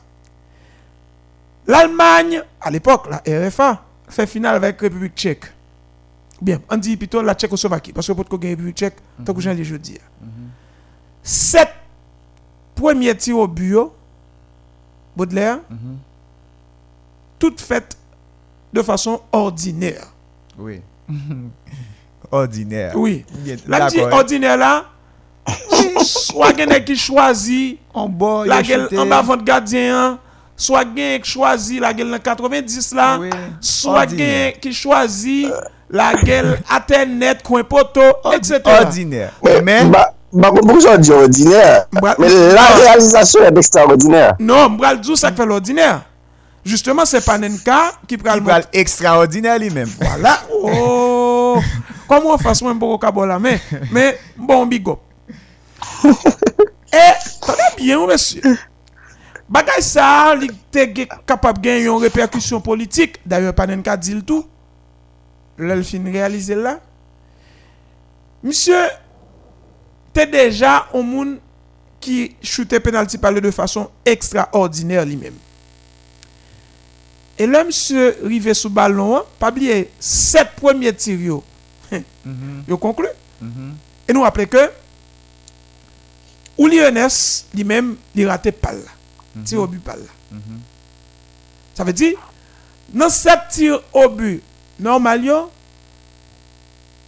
[1.68, 5.46] L'Allemagne, à l'époque, la RFA, fait finale avec République tchèque.
[6.44, 9.40] Bien, on dit plutôt la Tchécoslovaquie, parce que pour que la République tchèque, tant que
[9.40, 9.98] j'en ai jeudi.
[11.24, 11.70] Sept
[12.76, 13.94] premiers tirs au but, yo,
[15.16, 15.60] Baudelaire,
[17.40, 17.98] toutes faites
[18.74, 20.06] de façon ordinaire.
[20.58, 20.82] Oui.
[22.32, 22.94] Ordinaire.
[22.96, 23.24] Oui.
[23.68, 24.86] La dit ordinaire là,
[26.04, 30.20] soit quelqu'un qui choisit En bas, en bas gardien, hein,
[30.56, 35.48] soit quelqu'un qui choisit la gueule dans 90 là, Oui, soit qui choisit
[35.90, 38.02] la gueule à net, coin poteau,
[38.34, 38.62] etc.
[38.66, 39.32] Ordinaire.
[39.64, 41.86] Mais, Bah, bah, pourquoi ça dit ordinaire?
[41.92, 44.36] Bah, Mais la réalisation est extraordinaire.
[44.40, 46.02] Non, m'bral dou ça qui fait l'ordinaire.
[46.66, 49.90] Justement, c'est Panenka qui prend le extraordinaire lui-même.
[50.00, 50.40] Voilà.
[50.52, 51.60] Oh!
[52.08, 53.58] Comment on moi un peu au la main?
[53.92, 55.00] Mais bon, big up.
[56.94, 56.98] Et,
[57.42, 58.42] très bien, monsieur.
[59.54, 63.20] Bagay ça, li te ge- capable de gagner une répercussion politique.
[63.24, 64.46] D'ailleurs, Panenka dit le tout.
[65.60, 66.80] L'el fin réalisé là.
[68.42, 68.88] Monsieur,
[70.12, 71.38] t'es déjà un monde
[72.00, 75.36] qui shootait penalty parler de façon extraordinaire lui-même.
[77.38, 81.44] Et là, monsieur rivé sous ballon, hein, pas oublier, sept premiers tirs, yo,
[82.68, 83.08] yo conclu.
[84.08, 84.72] Et nous rappelons que,
[86.58, 88.80] ou Lyonès, lui-même, il raté pas là.
[89.46, 89.96] Tir au but là.
[91.74, 92.18] Ça veut dire,
[92.90, 94.44] dans sept tirs au but,
[94.80, 95.24] normal,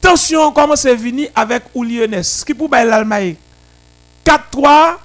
[0.02, 2.40] tension commence à venir avec ou Lyonès.
[2.40, 3.36] Ce qui pour l'Allemagne
[4.26, 4.98] 4-3,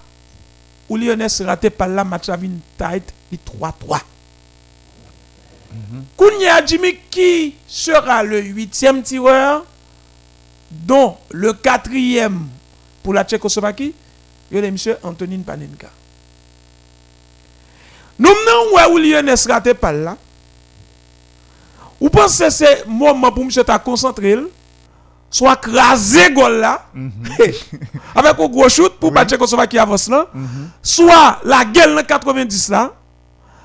[0.89, 4.01] ou Lyonès raté pas là, match à tight, il 3-3.
[6.17, 9.65] Kounia Jimmy qui sera le huitième tireur,
[10.71, 12.49] dont le quatrième
[13.03, 13.95] pour la Tchécoslovaquie,
[14.51, 15.91] il y a monsieur Antonin Panenka.
[18.21, 20.17] Nous menons ouais ou Lyonès raté pas là?
[21.99, 24.37] Ou pensez que c'est moment pour monsieur ta concentré,
[25.31, 26.85] soit craser gol là,
[28.15, 30.27] avec un gros shoot pour pas Tchécoslovaquie avance là,
[30.83, 32.93] soit la gueule dans 90 là,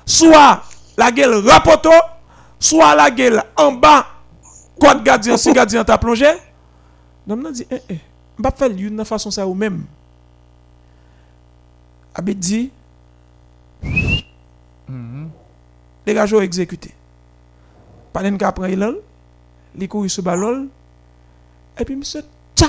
[0.06, 0.62] soit
[0.96, 1.90] la gueule rapoto,
[2.58, 4.06] soit la gueule en bas
[4.80, 6.28] Kod gardien, si gardien ta plongé,
[7.26, 9.86] nan nan di, eh, eh, fel yon nan fason sa ou même.
[12.14, 12.70] Abit dit,
[14.88, 16.92] les gars ont exécuté.
[18.12, 18.84] Panen ka prend il
[19.74, 20.68] li couru sous balol,
[21.78, 22.22] et puis monsieur,
[22.54, 22.68] tcha,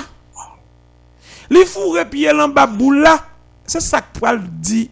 [1.50, 3.18] li fourre pied en bas boule là,
[3.64, 4.90] c'est ça que pral dit,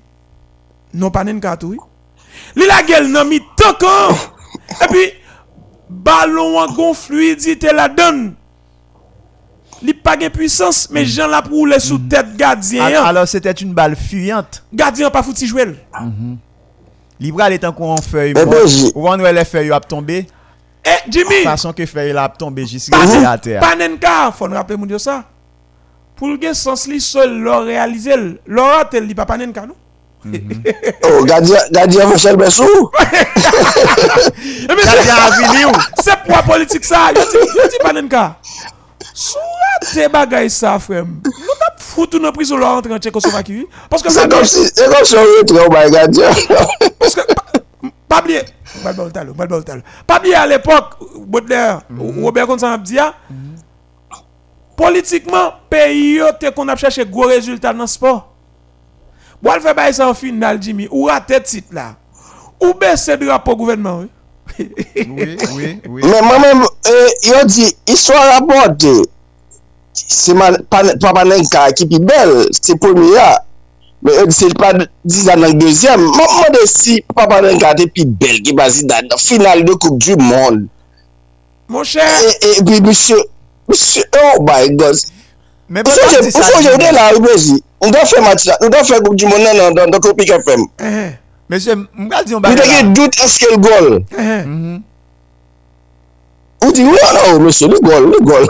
[0.95, 1.77] non panen ka tout,
[2.55, 4.15] li la gueule nan mi tankan,
[4.83, 5.13] et puis,
[5.91, 8.35] ballon en gon fluidité la donne.
[9.83, 12.83] Li pas de puissance, mais Jean la roule sous tête gardien.
[12.87, 14.65] Al- Alors, c'était une balle fuyante.
[14.73, 15.67] Gardien pas fouti jouer.
[17.19, 18.33] Libral est en en feuille.
[18.35, 20.27] Mais bon, ben, Ou on les feuilles a tombé.
[20.85, 22.97] Eh, Jimmy, Façon que feuille a tombé jusqu'à
[23.29, 23.61] à terre.
[23.61, 25.25] Panenka, faut nous rappeler mon Dieu ça.
[26.15, 28.15] Pour le sens li seul leur réaliser,
[28.47, 29.75] leur tel li pas Panenka non?
[31.05, 32.65] Oh, gardien, gardien Michel Bessou.
[33.01, 35.73] Eh, mais Gardien c'est- a vini ou?
[36.03, 37.13] C'est pour la politique ça.
[37.15, 37.23] Yo
[37.69, 38.37] dit Panenka.
[39.15, 39.39] Sou
[39.81, 41.05] te bagay ça frère.
[41.05, 41.23] Nous
[41.59, 45.05] t'a foutu dans prison leur entrer en Tchécoslovaquie parce que C'est comme si, c'est comme
[45.05, 46.31] si on retrait au bail gardien.
[46.99, 48.43] Parce que, pa- pas oublier,
[48.85, 49.83] mal bon talo, mal bon talo.
[50.07, 50.95] Pas oublier à l'époque,
[51.27, 51.83] Baudelaire,
[52.21, 53.15] Robert Consan a dit, ah,
[54.77, 58.33] politiquement, pays yo te qu'on a cherché gros résultat dans le sport.
[59.43, 61.97] Bon, elle fait bail ça en finale, Jimmy, ou raté titre là.
[62.61, 64.09] Ou baisse drapeau gouvernement, oui.
[64.59, 66.03] Oui, oui, oui.
[66.05, 69.03] Mais moi-même, euh, yo dit, histoire rapportée.
[69.97, 73.29] se man, pan, pa manen ka ki pi bel, se pwemye ya,
[74.07, 74.73] men se pa
[75.05, 79.09] dizan nan dezyem, mwen mwede si pa manen ka te pi bel ki basi dan
[79.23, 80.67] final de koup du moun.
[81.69, 82.05] Mon chè!
[82.47, 83.21] E pi msè,
[83.69, 85.05] msè, oh my God!
[85.69, 89.31] Mwen fò jèvde la ribezi, mwen do fè mati la, mwen do fè koup du
[89.31, 90.69] moun nan nan Tropik FM.
[91.47, 92.69] Mwen se, mwen kal di yon bagay la.
[92.69, 93.91] Mwen deke dout eske l gol.
[94.13, 94.85] Mwen.
[98.23, 98.47] Goal.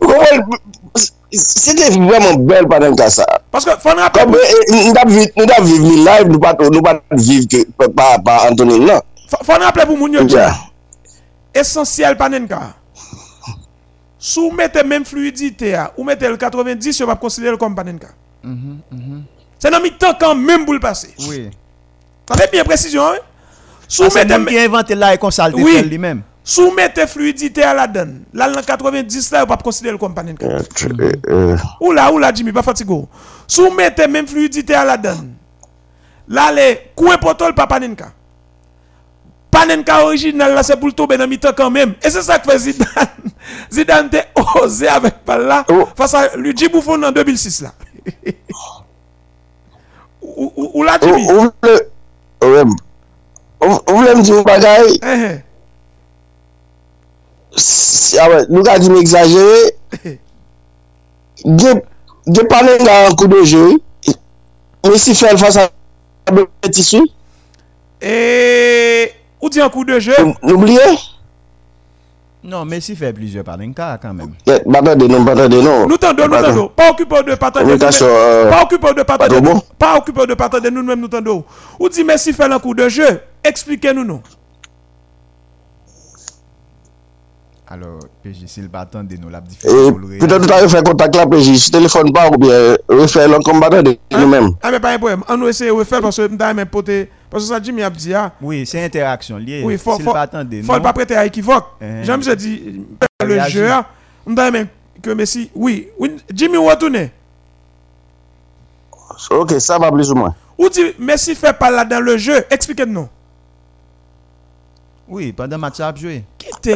[0.00, 0.42] Vous comprenez?
[1.34, 3.24] C'était vraiment belle pendant que ça.
[3.50, 4.24] parce que faut nous rappeler,
[4.68, 7.86] eh, nous devons vivre, nous devons vivre le live, nous ne devons pas vivre que,
[7.86, 9.00] par, par Anthony, non.
[9.42, 10.54] faut- rappeler pour moun yo, Yeah.
[11.54, 12.74] essentiel Panenka.
[14.18, 18.08] Sous mettez même fluidité, ah, ou mettez le 90, on va considérer comme Panenka.
[19.58, 21.14] C'est dans mi temps quand même pour le passer.
[21.28, 21.48] Oui.
[22.26, 23.16] T'avez bien précision, hein?
[23.88, 25.76] Sous Ah, C'est mettez, moun ki invente la e konsalte Oui.
[25.78, 26.20] fel li men.
[26.44, 28.24] Sous mettez fluidité à la donne.
[28.32, 30.44] Là, dans 90, là, on va pas considérer comme Panenka.
[30.46, 30.60] Euh,
[31.28, 33.02] euh, Ou là, ou là, Jimmy, pas fatigué.
[33.46, 35.34] Sous mettez même fluidité à la donne.
[36.28, 38.12] Là, les coins potol, pas Panenka.
[39.50, 41.94] Panenka original, là, c'est pour le tomber dans mi-temps quand même.
[42.02, 42.88] Et c'est ça que fait Zidane.
[43.70, 44.26] Zidane était
[44.60, 45.86] osé avec pas là, Oh.
[45.96, 47.72] face à Luigi en 2006, là.
[50.22, 51.26] ou, là, Jimmy?
[51.30, 51.80] ou vle
[52.42, 52.62] Ouè
[53.60, 55.42] Ou ou vle
[57.56, 59.76] si, ah awe, nou ka di m exagere,
[61.44, 63.64] ge panen nga an kou de jè,
[64.88, 65.68] mè si fè l fasa
[66.32, 67.02] bè tisu.
[68.02, 68.14] E,
[69.42, 70.18] ou di an kou de jè?
[70.42, 70.92] N'oubliye?
[72.44, 74.32] Non, Messi fait plusieurs Panenka quand même.
[74.66, 75.86] Batade non, batade non.
[75.86, 76.68] Nous t'en donnons, nous t'en donnons.
[76.74, 77.78] Pas occupé de patade.
[77.78, 79.32] Pas occupé de patade.
[79.78, 81.44] Pas occupé de patade, nous-mêmes nous t'en donnons.
[81.78, 83.20] Ou dit Messi fait un coup de jeu.
[83.44, 84.20] Expliquez-nous nous.
[87.72, 90.58] Alors, PJ, sil batan de nou la di fè E pou l Pite nou ta
[90.60, 94.50] refè kontak la peji Si telefon pa ou bien refè lòn kom batade nou mèm
[94.60, 95.22] Ah, mais pas un problème.
[95.26, 97.08] On nous essaie de refaire parce que nous avons poté.
[97.30, 99.64] Parce que ça, Jimmy a dit, ah, Oui, se interaksyon liye.
[99.64, 100.12] oui, faut, faut,
[100.44, 101.64] de faut pas prêter à équivoque.
[101.80, 102.04] Eh.
[102.04, 102.84] Jean-Michel dit,
[103.24, 103.86] le jeu, ah,
[104.26, 104.68] nous avons
[105.00, 107.08] que Messi, oui, oui, Jimmy retourne.
[109.30, 112.44] Ok, sa va plus ou mwen Ou dit Messi fait pas là dans le jeu?
[112.50, 113.08] Expliquez-nous.
[115.08, 116.22] Oui, pandan match ap jwe.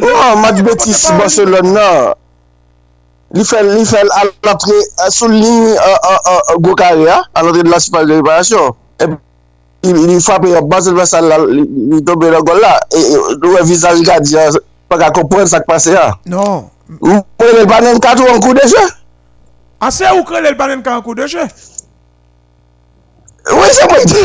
[0.03, 2.13] Non, match Betis Barcelona
[3.35, 4.77] Li fel, li fel al apre
[5.11, 5.75] sou lini
[6.63, 9.17] Gokare a, al apre de la sipal de reparasyon
[9.87, 12.73] Li fap e Barcelona sa li dobe la gol la
[13.41, 14.49] Ou e vizaj gadi a,
[14.87, 16.67] pa ka kompren sa kpase a Non.
[17.03, 18.83] Ou kre lel banen katou an kou de je?
[19.83, 21.43] Ase ou kre lel banen katou an kou de je?
[23.49, 24.21] Oui, se mwen di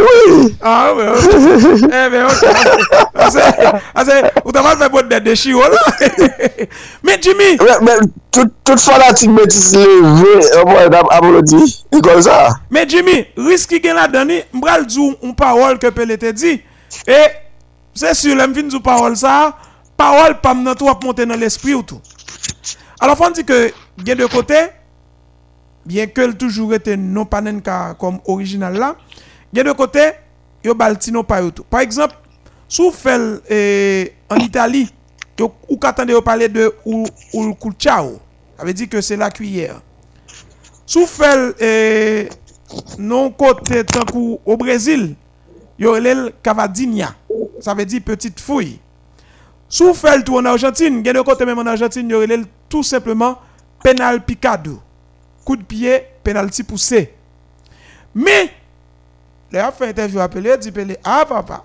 [0.00, 1.90] Oui Ah, ouais, ok.
[1.92, 2.44] eh bien, ok.
[3.14, 3.42] Ah, c'est,
[3.94, 5.68] ah, c'est, ou t'as mal fait boire des déchets, là.
[7.02, 12.88] Mais Jimmy, Ouais, men tout, tout fanatik Betis leve Mwen aplodi Li kon sa mais
[12.88, 16.62] Jimmy, risque qui est là-dedans, m'bral dou une parole que Pelé te dit.
[17.06, 17.26] Et
[17.94, 19.54] c'est sûr, l'aime fin dou parole ça,
[19.96, 22.00] parole pas m'nan trop monter dans l'esprit ou tout.
[23.00, 24.66] Alors, faut dire que, il y a deux côtés,
[25.84, 28.96] bien que toujours été non panenka comme original là,
[29.52, 30.12] il deux côtés,
[30.62, 31.64] yo baltino pas yo tout.
[31.64, 32.14] Par exemple,
[32.68, 34.88] sous fait eh, en Italie,
[35.38, 38.20] yo- ou qu'attendez au parler de ou, ou le kulchao.
[38.58, 39.80] Ça veut dire que c'est la cuillère.
[40.86, 42.28] Sous fait eh,
[42.98, 44.04] non côté tant
[44.44, 45.16] au Brésil,
[45.78, 47.14] yo relève cavadinha.
[47.60, 48.78] Ça veut dire petite fouille.
[49.68, 52.82] Sous fait le tour en Argentine, gen de côté même en Argentine, yo relève tout
[52.82, 53.38] simplement
[53.82, 54.80] penal picado.
[55.44, 57.14] Coup de pied, penalty poussé.
[58.14, 58.50] Mais
[59.50, 61.64] le a fait interview appelé, dit Pelé, ah papa,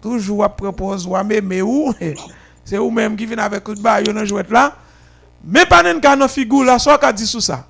[0.00, 1.92] toujours à propose ou à mais où?
[2.64, 4.74] C'est ou même qui vient avec coup de balle dans jouet là?
[5.44, 7.66] Mais pas n'en ka nan figure là, soit qu'a dit sous ça.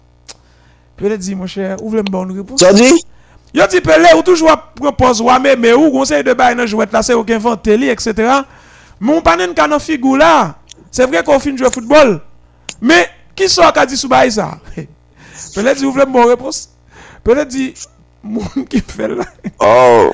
[0.96, 2.60] Pelé dit mon cher, ouvrez une bonne réponse.
[2.60, 3.02] Ça dit?
[3.54, 5.90] Yo dit Pelé ou toujours à propose ou à mais où?
[5.90, 8.12] Conseil de bail dans jouet là, c'est ou qui etc.
[9.00, 10.56] Mais on pas n'en ka nan figure là.
[10.90, 12.20] C'est vrai qu'on fin jouer football.
[12.80, 14.58] Mais qui soit qu'a dit sous bail ça?
[15.54, 16.70] Pelé dit ouvrez une bonne réponse.
[18.22, 19.24] Moun qui fait là.
[19.60, 20.12] Oh,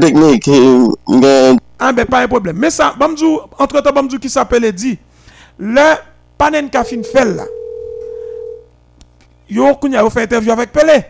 [0.00, 0.48] technique.
[0.48, 2.56] euh, mais Ah ben pas un problème.
[2.56, 4.98] Mais ça, Bamdou, entre temps, Bamdou qui s'appelle dit,
[5.58, 5.94] le
[6.36, 7.44] panen ka fin fait là.
[9.48, 11.04] Yo kounya yo fait interview avec Pelé.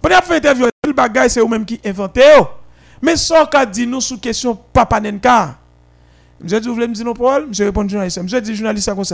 [0.00, 2.46] Pendant fait interview, le bagay c'est ou même qui inventé yo.
[3.02, 5.56] Mais ça qu'a dit nous sous question pas panen ka.
[6.38, 8.22] Vous voulez me dire non Paul, monsieur répond journaliste.
[8.22, 9.04] Monsieur dit journaliste ça comme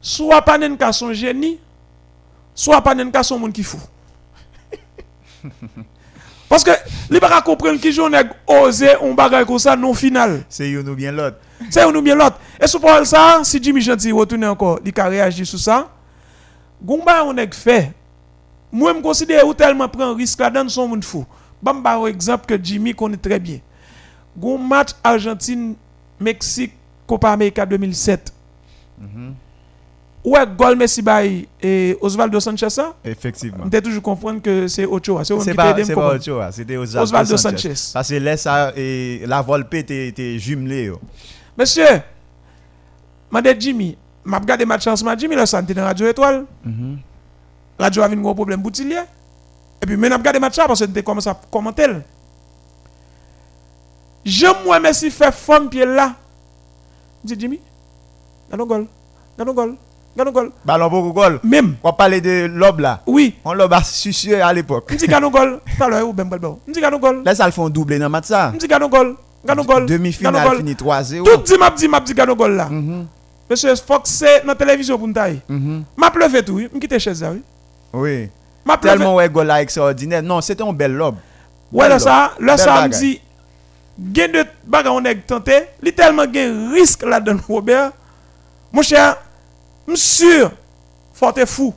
[0.00, 1.58] Soit panen ka son génie,
[2.54, 3.80] soit panen ka son monde qui fou.
[6.50, 6.72] Parce que,
[7.10, 10.42] li pas comprendre qui j'en ai osé un bagay comme ça non final.
[10.48, 11.36] C'est yon ou bien l'autre.
[11.70, 12.40] C'est un ou bien l'autre.
[12.60, 15.88] Et sous parole ça, si Jimmy Gentil retourne encore, il a réagi sur ça.
[16.82, 17.92] Gomba on est fait.
[18.72, 21.24] Moi me considère ou tellement prend risque là dans son monde fou.
[21.62, 23.58] Bam ba un exemple que Jimmy connaît très bien.
[24.36, 25.76] Gon match Argentine
[26.18, 26.72] Mexique
[27.06, 28.32] Copa América 2007.
[30.22, 32.94] Ouais, goal Messi by et Osvaldo Sanchez ça.
[33.04, 33.64] Effectivement.
[33.64, 36.14] On toujours comprendre que c'est Ochoa, c'est pas, pas.
[36.14, 37.74] Ochoa, c'était Osvaldo, Osvaldo Sanchez.
[37.74, 37.90] Sanchez.
[37.94, 40.84] Parce que et la Volpe était, jumelée.
[40.84, 41.00] yo.
[41.56, 42.02] Monsieur,
[43.30, 46.44] m'a dit Jimmy, m'a regardé match chance ma Jimmy, là, ça dans Radio Étoile.
[47.78, 49.00] Radio a vu un gros problème boutilier.
[49.82, 51.86] Et puis, maintenant, regardé match là parce que commencé à commenter.
[54.22, 56.14] J'aime moi, Messi fait femme pied là.
[57.24, 57.60] Je dis Jimmy,
[58.50, 58.86] gagne goal,
[59.38, 59.76] gagne goal,
[60.16, 60.50] gagne goal.
[60.64, 61.40] Ballon pour goal.
[61.42, 63.00] Même, On parlait de lob là.
[63.06, 64.92] oui, On lob a sucé à l'époque.
[65.06, 65.60] gagne goal.
[65.76, 66.14] Tout à l'heure, ou
[66.66, 67.22] Je dis gagne goal.
[67.24, 68.52] Là, ça le font doubler dans le match ça.
[68.68, 69.16] Gagne goal.
[69.44, 71.24] gagne Demi-finale fini 3-0.
[71.24, 72.66] Tout dit m'a dit m'a dit gagne goal là.
[72.68, 73.06] Mhm,
[73.48, 75.40] Monsieur Fox c'est dans la télévision pour nous tailler.
[75.48, 75.84] mhm.
[75.96, 76.10] M'a
[76.44, 76.68] tout, oui.
[76.72, 77.42] M'a quitté chaise là, oui.
[77.92, 78.28] Oui.
[78.64, 78.76] M'a.
[78.76, 80.22] Tellement ouais goal là extraordinaire.
[80.22, 81.16] Non, c'était un bel lob.
[81.72, 83.20] Ouais, là ça, là ça dit
[83.98, 85.52] gain de bagarre on est tenté,
[85.82, 87.92] li tellement gain risque là-dedans Robert.
[88.72, 89.16] Mon cher,
[89.86, 90.48] monsieur,
[91.14, 91.74] faut être fou.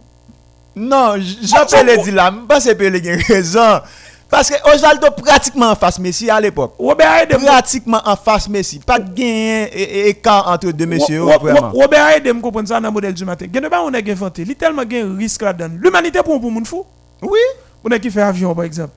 [0.76, 3.82] Non, Jean ça, Pelé pour- dit là, pense que Pelé a raison.
[4.30, 6.74] Parce que Osvaldo pratiquement en face Messi à l'époque.
[6.80, 8.80] Robert aide Pratiquement en face Messi.
[8.80, 11.22] Pas de gain écart entre deux messieurs.
[11.24, 13.46] Robert aide me comprendre ça dans le modèle du matin.
[13.48, 15.76] De bagarre on est inventé, li tellement gain risque là-dedans.
[15.80, 16.84] L'humanité pour pour moun fou.
[17.22, 17.38] Oui.
[17.84, 18.94] On est qui fait avion par exemple.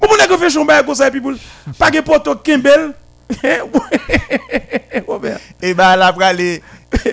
[0.00, 1.20] Pour mon qui fait chambé comme ça et puis
[1.78, 2.94] pas de poto Kimbel.
[5.06, 5.38] Robert.
[5.62, 6.62] Et ben là, pour aller,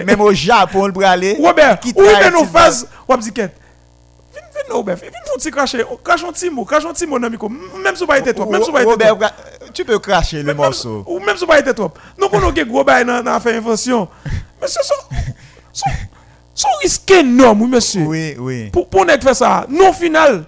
[0.06, 1.38] même au Japon, pour aller.
[1.40, 3.52] Robert, où Haïti, nos phases, wap ziket.
[4.34, 7.20] Vin, Robert, vin, vin fouti cracher, crache un petit mot, crache un petit mot.
[7.20, 9.18] Même si pas été trop, même si pas été Robert, trop.
[9.18, 9.32] bra-
[9.74, 11.04] tu peux cracher le morceau.
[11.08, 11.74] Ou même si pas été
[12.66, 14.08] gros bail dans dans faire invention.
[14.62, 14.96] Mais c'est ça.
[15.74, 15.90] Son
[16.56, 18.02] son risque énorme, monsieur.
[18.02, 18.70] Oui, oui.
[18.72, 20.46] Pour pour faire ça, non final.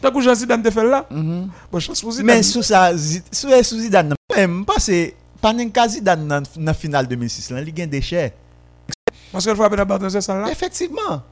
[0.00, 1.06] C'est un coup Jean Zidane te fait là.
[1.10, 2.26] Bon chance pour Zidane.
[2.26, 7.06] Mais sous ça, sous sous Zidane, même pas c'est pas n'importe Zidane dans la finale
[7.08, 8.30] 2006, là, il gagne des chers.
[9.32, 10.50] parce que le frappe dans ça là.
[10.50, 11.22] Effectivement.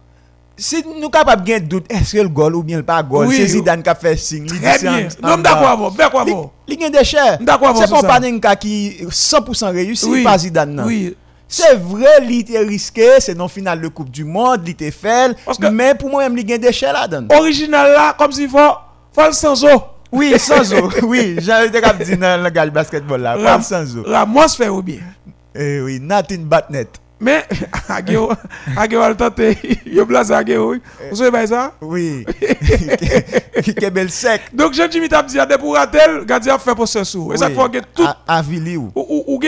[0.57, 3.33] Si nous sommes capables de doute, est-ce que le goal ou bien le pas goal,
[3.33, 4.47] c'est Zidane qui a fait signe.
[4.47, 5.09] Très bien.
[5.23, 7.39] en Non, d'accord d'accord Il- gagne des chers.
[7.39, 8.03] D'accord avant C'est pas.
[8.21, 10.83] Panenka qui 100% réussi, pas Zidane.
[10.87, 11.17] Oui.
[11.53, 14.61] C'est vrai, il était risqué, c'est non finale de Coupe du Monde,
[14.93, 17.35] fait, Parce que- mais pour moi, il gagne des chers là-dedans.
[17.37, 18.59] Original là, comme s'il faut,
[19.13, 19.83] faut le sans eau.
[20.13, 20.89] Oui, sans eau.
[21.03, 21.35] oui,
[21.93, 24.05] de dire dans le gars de basketball là, pas Ram- sans eau.
[24.07, 25.01] Ramos fait ou bien?
[25.55, 26.89] Eh oui, nothing but net.
[27.23, 27.45] Mais,
[27.89, 28.31] Ageo,
[28.77, 29.59] Ageo a le tenté.
[29.85, 30.81] Yo blase Ageo, oui.
[31.11, 31.73] Vous savez pas ça?
[31.83, 32.25] Oui.
[33.79, 34.43] Kebel sec.
[34.55, 37.33] Donc, Jean-Jimmy t'a dit, de pour Ratel, Gadi a fait pour ce sou.
[37.33, 37.55] Et ça Oui.
[37.55, 38.91] faut que tout, À, à Vili ou.
[38.95, 39.39] ou, ou, ou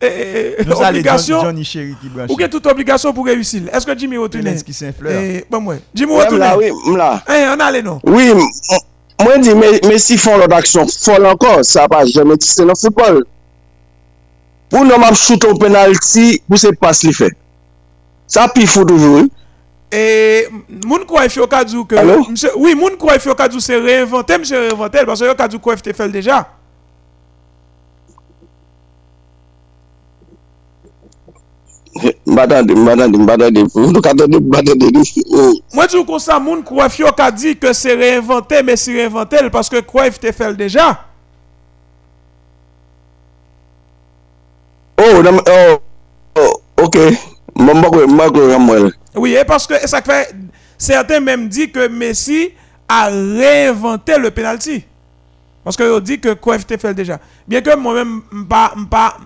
[0.00, 1.40] Eh, nous obligation.
[1.40, 2.30] Johnny Sherry qui branche.
[2.30, 3.62] Ou gen toute obligation pour réussir.
[3.72, 5.74] Est-ce que Jimmy retourne Eh, bon moi.
[5.92, 6.44] Jimmy retourne.
[6.56, 7.22] Oui, m'la.
[7.28, 8.00] Eh, on allait non.
[8.04, 8.32] Oui,
[9.20, 12.68] moi dit mais mais si font l'autre action, folle encore, ça va jamais tisser dans
[12.68, 13.24] le football.
[14.70, 17.32] Pour nous m'a shoot au penalty, pour c'est passe qu'il fait.
[18.26, 19.24] Ça puis il faut toujours.
[19.90, 20.48] Et eh,
[20.84, 21.96] moun kwa e fyo kadzou que
[22.28, 25.76] monsieur oui, moun kwa e fyo kadzou c'est réinventer, monsieur réinventer parce que kadzou quoi
[25.78, 26.46] fait déjà.
[32.26, 33.64] Mbatande, mbatande.
[33.74, 34.90] Mou katande, mbatande.
[35.74, 38.76] Mwen di ou kon sa moun Kwef yo ka di ke se Me
[39.42, 39.82] l Paske
[40.20, 40.96] te fel deja
[44.98, 45.78] Oh, nam, oh,
[46.34, 46.96] oh, ok.
[47.54, 48.92] Mwen mwen ramwel.
[49.14, 50.34] Oui, et parce que et ça fait
[50.76, 52.50] certains même dit que Messi
[52.88, 54.84] a réinventé le penalty.
[55.62, 57.20] Parce que on dit que Cruyff te fait déjà.
[57.46, 59.18] Bien que moi-même pas pas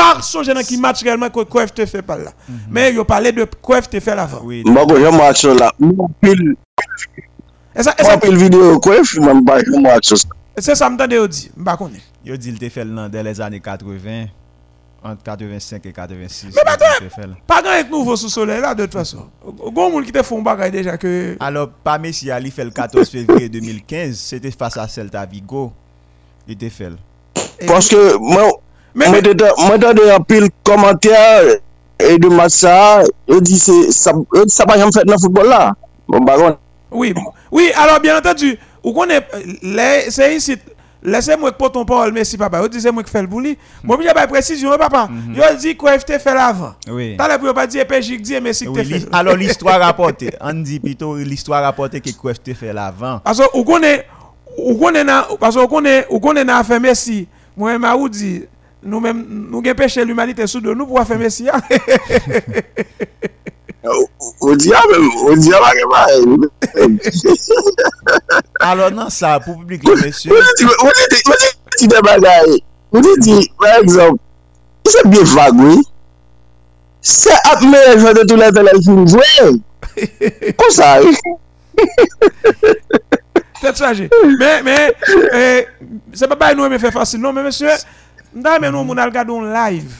[0.00, 2.32] pas songer dans qui match réellement que Cruyff te fait pas là.
[2.70, 4.40] Mais il parlait de Cruyff te fait l'avant.
[4.42, 4.64] Oui,
[5.30, 5.72] aksyon la.
[5.78, 6.56] Mwen pil,
[7.74, 10.36] Et ça et ça pil video kwef, mwen bakwe jan mwen aksyon sa.
[10.58, 11.50] c'est ça m'entendait au dit.
[11.56, 12.02] M'pa connaît.
[12.24, 14.26] yo di l te nan de les ane 80,
[15.02, 16.54] entre 85 et 86.
[16.54, 16.62] Mais
[17.02, 17.36] il fel.
[17.46, 19.28] Pas grand nouveau sous soleil là de toute façon.
[19.72, 23.08] Gon moun qui te font bagay déjà que Alors, pas Messi, Ali fait le 14
[23.08, 25.72] février 2015, c'était face à Celta Vigo.
[26.46, 26.96] Il te fel.
[27.66, 28.50] Paske mwen, Mais
[28.94, 31.60] mwen te ta- mwen tade an pil komantyer
[32.00, 35.62] e de mat sa, yo di sa, pa jam fet nan football la.
[36.08, 36.56] Mwen bakon.
[36.90, 37.14] Oui,
[37.52, 39.04] oui, alors bien entendu, ou
[40.08, 40.56] c'est ici
[41.02, 42.60] Laissez-moi pour ton parole, merci papa.
[42.60, 43.56] Vous disiez moi qui fait le bouli.
[43.82, 45.08] Moi, j'ai pas précision, papa.
[45.34, 46.74] Yo dit quoi FT fait l'avant.
[46.90, 47.14] Oui.
[47.16, 49.06] T'as l'air pas dire PJ dit merci que fait.
[49.10, 53.20] alors, l'histoire rapportée, on dit plutôt l'histoire rapportée que te fait l'avant.
[53.24, 54.06] Parce que ou connaît
[54.58, 57.26] ou connaît na parce que ou connaît ou connaît na fait merci.
[57.56, 58.44] Moi ou dit
[58.82, 61.52] nous même nous gain péché l'humanité sous de nous pour faire messia
[64.40, 66.48] au diable au diable
[68.60, 70.90] alors non ça pour public monsieur on dit on
[71.78, 72.62] dit des bagailles.
[72.92, 74.20] On dit par exemple
[74.86, 75.82] c'est bien vague oui.
[77.02, 79.22] C'est ap meilleur joueur de tous les temps qui nous jouer
[80.58, 80.98] comme ça
[83.60, 84.08] tête chargée
[84.38, 84.94] mais mais
[85.34, 85.66] eh,
[86.12, 87.68] c'est pas pas nous aimer faire facile non mais monsieur
[88.34, 89.94] m'da mais nous moun al gade un live.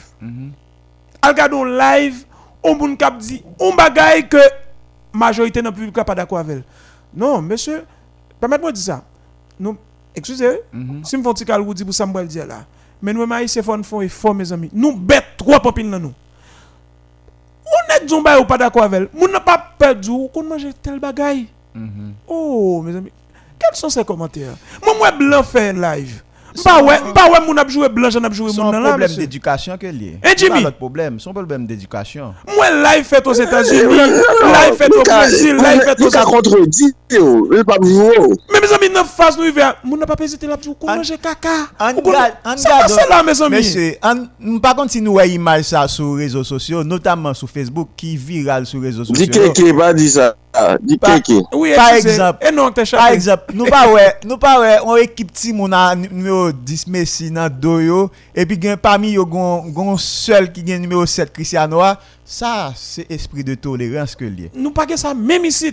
[1.22, 2.24] Al gade un live
[2.62, 4.38] on moun kap di on bagay que
[5.12, 6.58] majorité dans public pas d'accord avec.
[6.58, 6.64] elle.
[7.14, 7.84] Non, monsieur,
[8.38, 9.02] permettez-moi de dire ça.
[9.58, 9.76] Nous
[10.14, 10.60] excusez,
[11.04, 12.64] si me font petit calou di pour ça me dire là.
[13.02, 14.70] Mais nous maïs c'est font font effort mes amis.
[14.72, 15.00] Nous
[15.36, 16.12] trop en pile dans nous.
[17.66, 19.00] On est djomba ou pas d'accord avec.
[19.00, 19.18] elle.
[19.18, 21.46] Moun n'a pas perdu qu'on mange tel bagay.
[22.26, 23.12] Oh, mes amis,
[23.58, 24.54] quels sont ces commentaires?
[24.84, 26.22] Moi, moi, blanc fait un live.
[26.64, 28.80] Pas ouais, pas ouais, mon a joué blanc, j'en ai joué son mon là.
[28.88, 29.20] problème monsieur.
[29.22, 30.18] d'éducation que lié.
[30.24, 30.62] Eh, Jimmy?
[30.62, 32.34] notre problème, son problème d'éducation.
[32.56, 36.92] Moi, live fait aux États-Unis, live fait au Brésil, live fait aux Ou ka kontredi
[37.10, 38.34] yo, ou pa bjou.
[38.52, 40.96] Mais mes amis, dans face nous hiver, mon n'a pas hésité là pour qu'on An-
[40.96, 41.68] mange caca.
[42.56, 43.56] Ça passe là, mes amis.
[43.56, 47.48] Monsieur, en- par contre, si nous voyons image ça sur les réseaux sociaux, notamment sur
[47.48, 49.52] Facebook, qui viral sur les réseaux Di sociaux.
[49.52, 50.34] keke, pa di sa.
[50.82, 51.44] Di Pa- keke.
[51.52, 52.44] Oui, Par exemple.
[52.44, 53.14] Et non, t'es Par chappé.
[53.14, 57.30] exemple, nous pas ouais, nous pas ouais, on équipe ti mon a numéro 10 Messi
[57.30, 61.32] dans do yo et puis gen parmi yo gon gon seul qui gen numéro 7
[61.32, 64.50] Cristiano a, ça c'est esprit de tolérance que lié.
[64.52, 65.72] Nous pas que ça, même ici.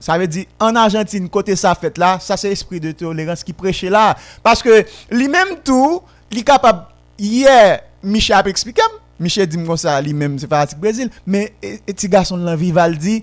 [0.00, 3.52] Ça veut dire en Argentine côté ça fait là, ça c'est esprit de tolérance qui
[3.52, 6.00] prêche là parce que lui-même tout,
[6.30, 6.84] li capable
[7.18, 8.80] hier Michel a expliqué,
[9.20, 13.22] Michel dit comme ça lui-même c'est fanatique Brésil, mais et, et ti garçon là Vivaldi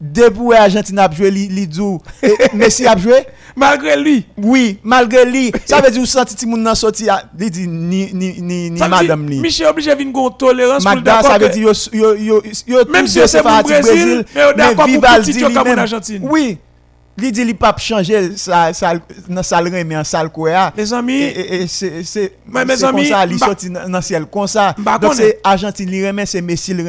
[0.00, 3.26] Debout Argentine a joué li, li dou, et Messi a joué?
[3.54, 4.24] Malgré lui.
[4.38, 7.66] Oui, malgré lui, ça veut dire ou senti ti moun nan sorti a, li di
[7.68, 9.40] ni ni ni, ni madame li.
[9.40, 12.42] Michel obligé de venir tolérance pour le Madame, ça d'accord veut que- dire yo yo
[12.66, 16.20] yo Même si c'est Brésil, mais d'accord pour petit en Argentine.
[16.22, 16.58] Oui.
[17.18, 18.94] Li di li pa sa sa
[19.28, 20.30] nan sal mais en sal
[20.76, 25.90] et c'est c'est Mais mes c'est comme amis, ça li sorti nan nan c'est Argentine
[25.90, 26.84] li remet c'est Messi li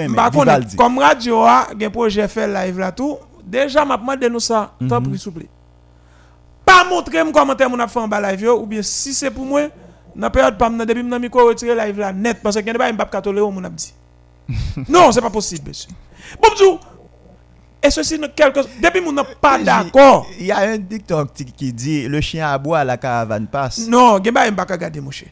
[1.00, 4.88] radio a, gen projet fait live là tout, déjà m'a demandé nous ça, Mhm.
[4.88, 5.50] tant pis s'il vous plaît.
[6.66, 9.32] Pas montrer mon commentaire mon a fait en bas live yo, ou bien si c'est
[9.32, 9.64] pour moi,
[10.16, 12.92] dans période pas m'nan depuis m'nan micro retirer live là net parce que gen pas
[12.92, 13.94] m'pa ka tolérer mon a dit.
[14.90, 15.90] non, c'est pas possible monsieur.
[16.42, 16.80] Bon m'dou,
[17.84, 20.28] et ceci ne quelque depuis mon n'a pas d'accord.
[20.40, 21.28] il y a un dicton
[21.58, 25.12] qui dit le chien aboie la caravane passe Non, gen ba m'pa ka garder mon
[25.12, 25.30] cher.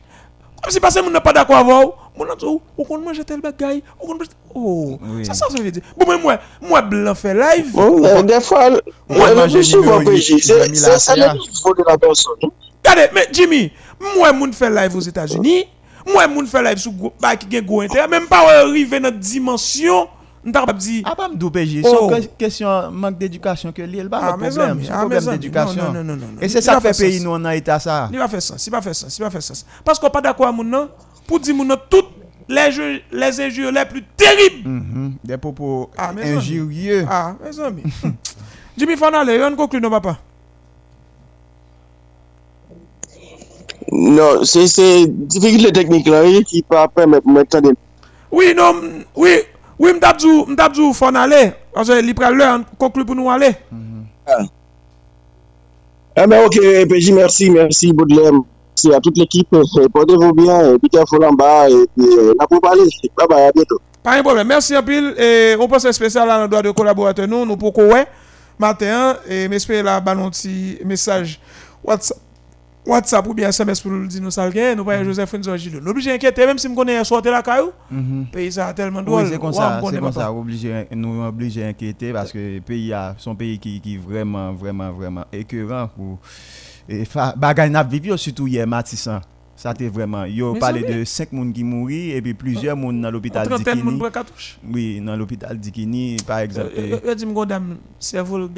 [0.62, 2.97] Comme si parce que mon n'a pas d'accord avec vous, mon a dit ou qu'on
[3.00, 4.18] mange tel bagay, ou qu'on
[4.56, 5.24] Oh, Oui.
[5.24, 5.84] ça ça ça veut dire.
[5.95, 7.72] Bon mais moi, moi blanc fait live.
[7.72, 8.70] Bon, men, de fwa,
[9.10, 11.34] Mwen manje mwen souvan numéro peji, huit, se Jamil se sa Asia.
[11.34, 12.34] ne faut de la personne.
[12.84, 13.72] Regardez, mais Jimmy,
[14.18, 15.66] moi, moun fait live aux États-Unis,
[16.12, 16.91] moi, moun fait live sur
[17.22, 20.08] bah, qui gen gros intérêt, même pas arriver dans dimension,
[20.46, 21.02] on t'a pas dit.
[21.06, 22.10] Ah, pas m'dou PJ, Oh.
[22.14, 25.00] c'est une question manque d'éducation que lié, pas Ah, le mes problème, c'est ah, un
[25.10, 25.84] problème d'éducation.
[25.84, 26.42] Non, non, non, non, non.
[26.42, 27.26] Et c'est ça va qui fait pays sens.
[27.26, 28.10] nous en état ça.
[28.12, 29.54] Il va faire ça, il va faire ça, il va faire ça.
[29.84, 30.88] Parce qu'on pas d'accord moun nan,
[31.28, 32.08] pour dire moun nan, toutes
[32.48, 34.68] les injures les plus terribles.
[34.70, 35.14] Mhm.
[35.24, 37.06] Des propos Ah, injurieux.
[37.10, 37.84] Ah, mes amis.
[38.78, 40.18] Jimmy Fanale, on conclut non papa?
[43.92, 47.72] Non, se se difikile teknik la yi ki pa pèmèt mwen tande.
[48.32, 48.78] Oui, non,
[49.16, 49.40] oui,
[49.80, 51.54] oui, m'dabdou, m'dabdou, faut aller.
[51.74, 53.56] Parce que li pral l'heure, conclu pour nous aller.
[56.16, 56.60] Eh ben ok,
[56.90, 58.34] PJ, merci, merci Baudelaire.
[58.34, 59.48] Merci à toute l'équipe.
[59.94, 62.84] Portez-vous bien, careful en bas et puis euh, on a pour parler.
[63.18, 63.80] Bye bye, à bientôt.
[64.04, 64.48] Pas un problème.
[64.48, 65.14] Merci en pile.
[65.18, 68.06] Et on passe spécial à l'endroit de collaborateurs nous, nous pour ouais
[68.58, 71.40] matin et m'espérer là bah, un petit message
[71.84, 72.18] WhatsApp.
[72.86, 75.80] WhatsApp ou bien SMS pour nous dire nous ça nous pas Joseph Renzo Gilles.
[75.82, 77.72] Nous obligé inquiéter même si me connais sortir la caillou.
[78.32, 79.24] Pays ça a tellement drôle.
[79.24, 82.62] Oui, c'est comme ça, c'est comme ça, obligé, nous obligés à inquiéter parce que le
[82.62, 86.20] pays a son pays qui qui vraiment vraiment vraiment écœurant pour
[86.88, 87.04] et
[87.38, 89.22] bagay n'a vécu surtout hier Matissan.
[89.56, 93.02] Ça t'est vraiment yo Mais parlé de 5 moun qui mourir et puis plusieurs moun
[93.02, 94.00] dans l'hôpital Trentaine moun Dikini.
[94.00, 94.58] prend cartouche.
[94.64, 96.72] Oui, dans l'hôpital Dikini par exemple.
[96.78, 98.50] Euh, euh, dit me dame cerveau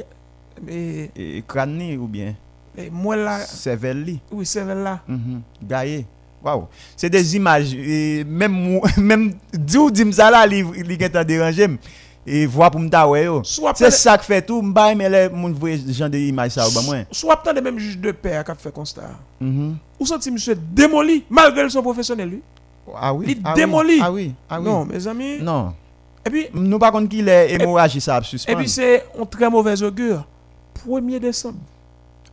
[0.68, 2.36] Et crâne ou bien?
[2.78, 4.20] Li.
[4.32, 5.00] oui c'est là.
[5.08, 5.42] Mhm.
[5.64, 6.06] Gaye.
[6.44, 6.68] Waouh.
[6.96, 11.10] C'est des images et même mou- même di ou dim ça là li li gen
[11.12, 11.78] tan déranger m.
[12.26, 13.42] et voir pour m'ta ouais yo.
[13.44, 17.36] Soit C'est ça qui fait tout, m'ba mais les moun voye genre de ou ba
[17.44, 19.12] tant de même juge de paix qui a fait constat.
[19.40, 19.78] Mhm.
[20.00, 20.56] Ou senti monsieur?
[20.56, 22.42] Démoli malgré son professionnel lui.
[22.96, 23.26] Ah oui.
[23.30, 23.54] Il ah.
[23.56, 24.00] Oui.
[24.02, 24.34] Ah oui.
[24.50, 24.66] Ah oui.
[24.66, 25.38] Non, mes amis.
[25.42, 25.74] Non.
[26.26, 28.58] Et puis Nous pas contre qu'il est hémorragie ça a et suspendre.
[28.60, 30.26] puis c'est un très mauvais augure.
[30.88, 31.58] 1er décembre.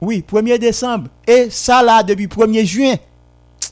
[0.01, 1.09] Oui, 1er décembre.
[1.26, 2.94] Et ça là, depuis 1er juin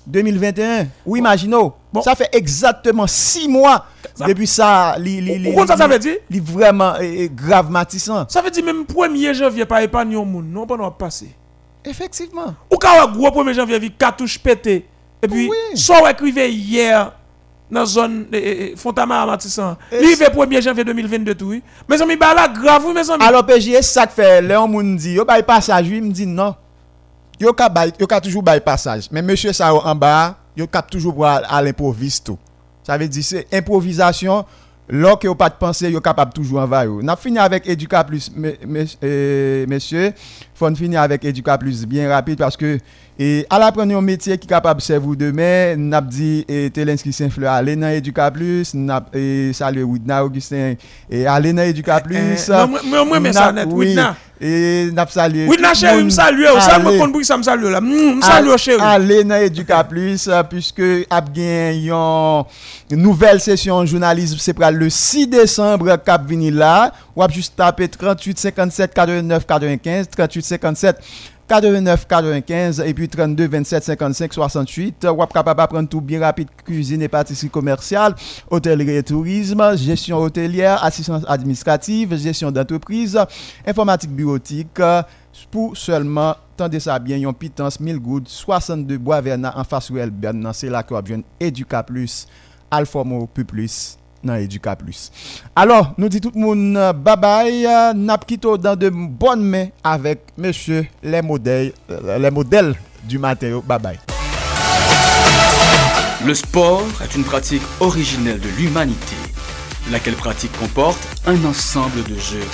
[0.07, 0.87] 2021.
[1.05, 1.57] Oui, imaginez.
[1.93, 2.03] Bon.
[2.03, 4.97] Ça fait exactement 6 mois Ça- depuis ça.
[4.99, 8.27] Li, li, li, ça, ça veut dire vraiment eh, eh, grave matissant.
[8.29, 11.31] Ça veut dire même 1er janvier pas épargner au monde, non pas nous passer.
[11.85, 12.55] Effectivement.
[12.71, 14.87] Ou wè gros 1er janvier vi cartouche pété.
[15.23, 15.79] Et puis Oui.
[15.79, 17.13] ça wè écrivé hier
[17.71, 19.77] dans zone eh, eh, Fontama à Matissan.
[19.91, 21.63] Fait 1er janvier 2022 tout oui.
[21.89, 23.25] Mes amis ba la grave mes amis.
[23.25, 26.27] Alors, PJ, ça que fait, Léon Moun dit, yo bay passage, lui, il me dit
[26.27, 26.55] non.
[27.41, 29.09] Yo ka bay, yo ka toujours bay passage.
[29.11, 32.39] Mais monsieur ça en bas, yo ka toujours pour à, l'improviste tout.
[32.85, 34.45] Ça veut dire c'est improvisation.
[34.89, 37.03] Là que yo pas de penser, yo capable toujours en va yo.
[37.03, 40.13] N'a fini avec Educa Plus, me- me- monsieur.
[40.59, 42.79] Faut finir avec Educa Plus bien rapide parce que
[43.19, 47.13] et à la première métier qui est capable de servir demain, n'a dit et Telenski
[47.13, 50.75] Saint-Fleur aller dans Educa Plus, n'a et saluer Widna Augustin
[51.11, 52.17] et aller dans Educa Plus.
[52.17, 53.89] Eh, non, moi- moi- mais ça net, oui.
[53.89, 54.17] Widna.
[54.39, 55.47] Et n'a salué.
[55.49, 56.05] Oui, na tout chérie, moun.
[56.05, 56.45] me salue.
[56.55, 57.81] Ou ça me compte pour ça me salue là.
[57.81, 60.83] Me dans Educa Plus euh, puisque
[61.35, 62.45] gen yon
[62.91, 68.39] nouvelle session journalisme c'est pour le 6 décembre k'ap vini là ou juste taper 38
[68.39, 70.97] 57 89 95 38 57
[71.49, 76.49] 89 95 et puis 32 27 55 68 ou ap capable apprendre tout bien rapide
[76.65, 78.15] cuisine et pâtisserie commerciale
[78.51, 83.19] hôtellerie et tourisme gestion hôtelière assistance administrative gestion d'entreprise
[83.67, 85.03] informatique bureautique euh,
[85.51, 89.99] pour seulement tendez ça bien yon pitance 1000 gouttes 62 bois verna en face ou
[89.99, 92.27] Elberne nan c'est là que vous Educa Plus
[92.71, 95.11] Alformo plus dans Educa Plus
[95.55, 99.43] alors nous dit tout le monde euh, bye bye euh, nap quitto dans de bonnes
[99.43, 103.37] mains avec monsieur les modèles euh, les modèles du bye
[103.81, 103.99] bye
[106.25, 109.15] Le sport est une pratique originelle de l'humanité,
[109.93, 112.49] laquelle pratique comporte un ensemble de jeux.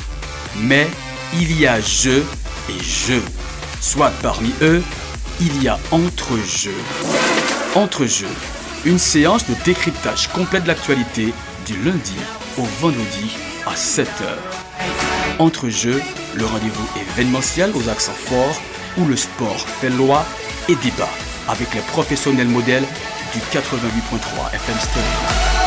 [0.61, 0.87] Mais
[1.35, 2.25] il y a jeux
[2.69, 3.23] et jeux.
[3.81, 4.83] Soit parmi eux,
[5.41, 6.75] il y a entre-jeux.
[7.75, 8.35] Entre-jeux,
[8.85, 11.33] une séance de décryptage complet de l'actualité
[11.67, 12.17] du lundi
[12.59, 13.37] au vendredi
[13.67, 14.09] à 7h.
[15.39, 16.01] Entre-jeux,
[16.35, 18.61] le rendez-vous événementiel aux accents forts
[18.99, 20.25] où le sport fait loi
[20.69, 21.09] et débat
[21.49, 22.85] avec les professionnels modèles
[23.33, 25.62] du 88.3 FM Stereo.